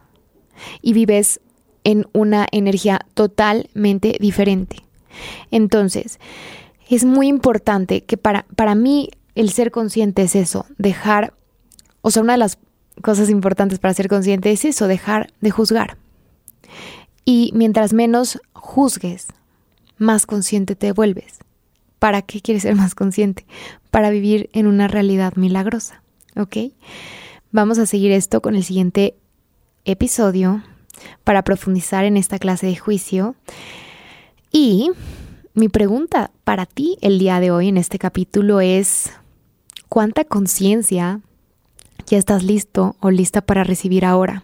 Y 0.83 0.93
vives 0.93 1.41
en 1.85 2.07
una 2.13 2.47
energía 2.51 3.01
totalmente 3.15 4.17
diferente. 4.21 4.85
Entonces, 5.51 6.19
es 6.89 7.05
muy 7.05 7.29
importante 7.29 8.03
que 8.05 8.17
para, 8.17 8.45
para 8.57 8.75
mí 8.75 9.11
el 9.35 9.51
ser 9.51 9.71
consciente 9.71 10.23
es 10.23 10.35
eso, 10.35 10.67
dejar, 10.79 11.35
o 12.03 12.11
sea, 12.11 12.23
una 12.23 12.33
de 12.33 12.39
las 12.39 12.59
cosas 13.03 13.31
importantes 13.31 13.79
para 13.79 13.95
ser 13.95 14.09
consciente 14.09 14.51
es 14.51 14.65
eso, 14.65 14.89
dejar 14.89 15.33
de 15.41 15.51
juzgar. 15.51 15.97
Y 17.25 17.53
mientras 17.55 17.93
menos 17.93 18.41
juzgues, 18.53 19.29
más 19.99 20.27
consciente 20.27 20.77
te 20.77 20.93
vuelves. 20.93 21.39
¿Para 21.99 22.23
qué 22.23 22.41
quieres 22.41 22.63
ser 22.63 22.75
más 22.75 22.95
consciente? 22.95 23.47
Para 23.91 24.11
vivir 24.11 24.49
en 24.53 24.67
una 24.67 24.89
realidad 24.89 25.35
milagrosa, 25.37 26.03
¿ok? 26.37 26.57
Vamos 27.51 27.79
a 27.79 27.87
seguir 27.87 28.13
esto 28.13 28.43
con 28.43 28.55
el 28.55 28.63
siguiente 28.63 29.15
episodio 29.87 30.63
para 31.25 31.43
profundizar 31.43 32.05
en 32.05 32.19
esta 32.19 32.39
clase 32.39 32.67
de 32.67 32.77
juicio. 32.77 33.37
Y 34.53 34.91
mi 35.55 35.71
pregunta 35.71 36.31
para 36.45 36.67
ti 36.67 36.99
el 37.01 37.19
día 37.19 37.41
de 37.41 37.51
hoy 37.51 37.69
en 37.69 37.79
este 37.79 37.99
capítulo 37.99 38.61
es, 38.61 39.13
¿cuánta 39.89 40.25
conciencia 40.25 41.23
ya 42.07 42.19
estás 42.19 42.43
listo 42.43 42.97
o 43.01 43.11
lista 43.11 43.41
para 43.41 43.65
recibir 43.65 44.05
ahora? 44.05 44.43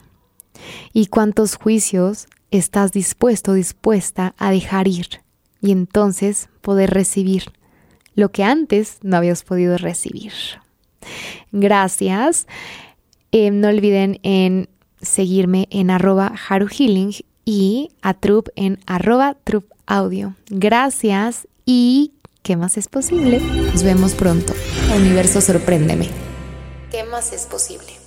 ¿Y 0.94 1.06
cuántos 1.06 1.56
juicios 1.56 2.26
estás 2.50 2.92
dispuesto 2.92 3.50
o 3.50 3.54
dispuesta 3.54 4.34
a 4.38 4.50
dejar 4.50 4.88
ir? 4.88 5.20
Y 5.60 5.72
entonces 5.72 6.48
poder 6.62 6.88
recibir 6.88 7.52
lo 8.14 8.30
que 8.30 8.44
antes 8.44 8.96
no 9.02 9.18
habías 9.18 9.42
podido 9.42 9.76
recibir. 9.76 10.32
Gracias. 11.52 12.46
Eh, 13.36 13.50
no 13.50 13.66
olviden 13.66 14.20
en 14.22 14.68
seguirme 15.02 15.66
en 15.72 15.90
arroba 15.90 16.32
haruhealing 16.48 17.12
y 17.44 17.90
a 18.00 18.14
Trup 18.14 18.50
en 18.54 18.78
arroba 18.86 19.36
Audio. 19.86 20.36
Gracias 20.50 21.48
y 21.66 22.12
¿qué 22.44 22.56
más 22.56 22.76
es 22.76 22.86
posible? 22.86 23.40
Nos 23.40 23.82
vemos 23.82 24.14
pronto. 24.14 24.54
Universo, 24.94 25.40
sorpréndeme. 25.40 26.10
¿Qué 26.92 27.02
más 27.02 27.32
es 27.32 27.46
posible? 27.46 28.03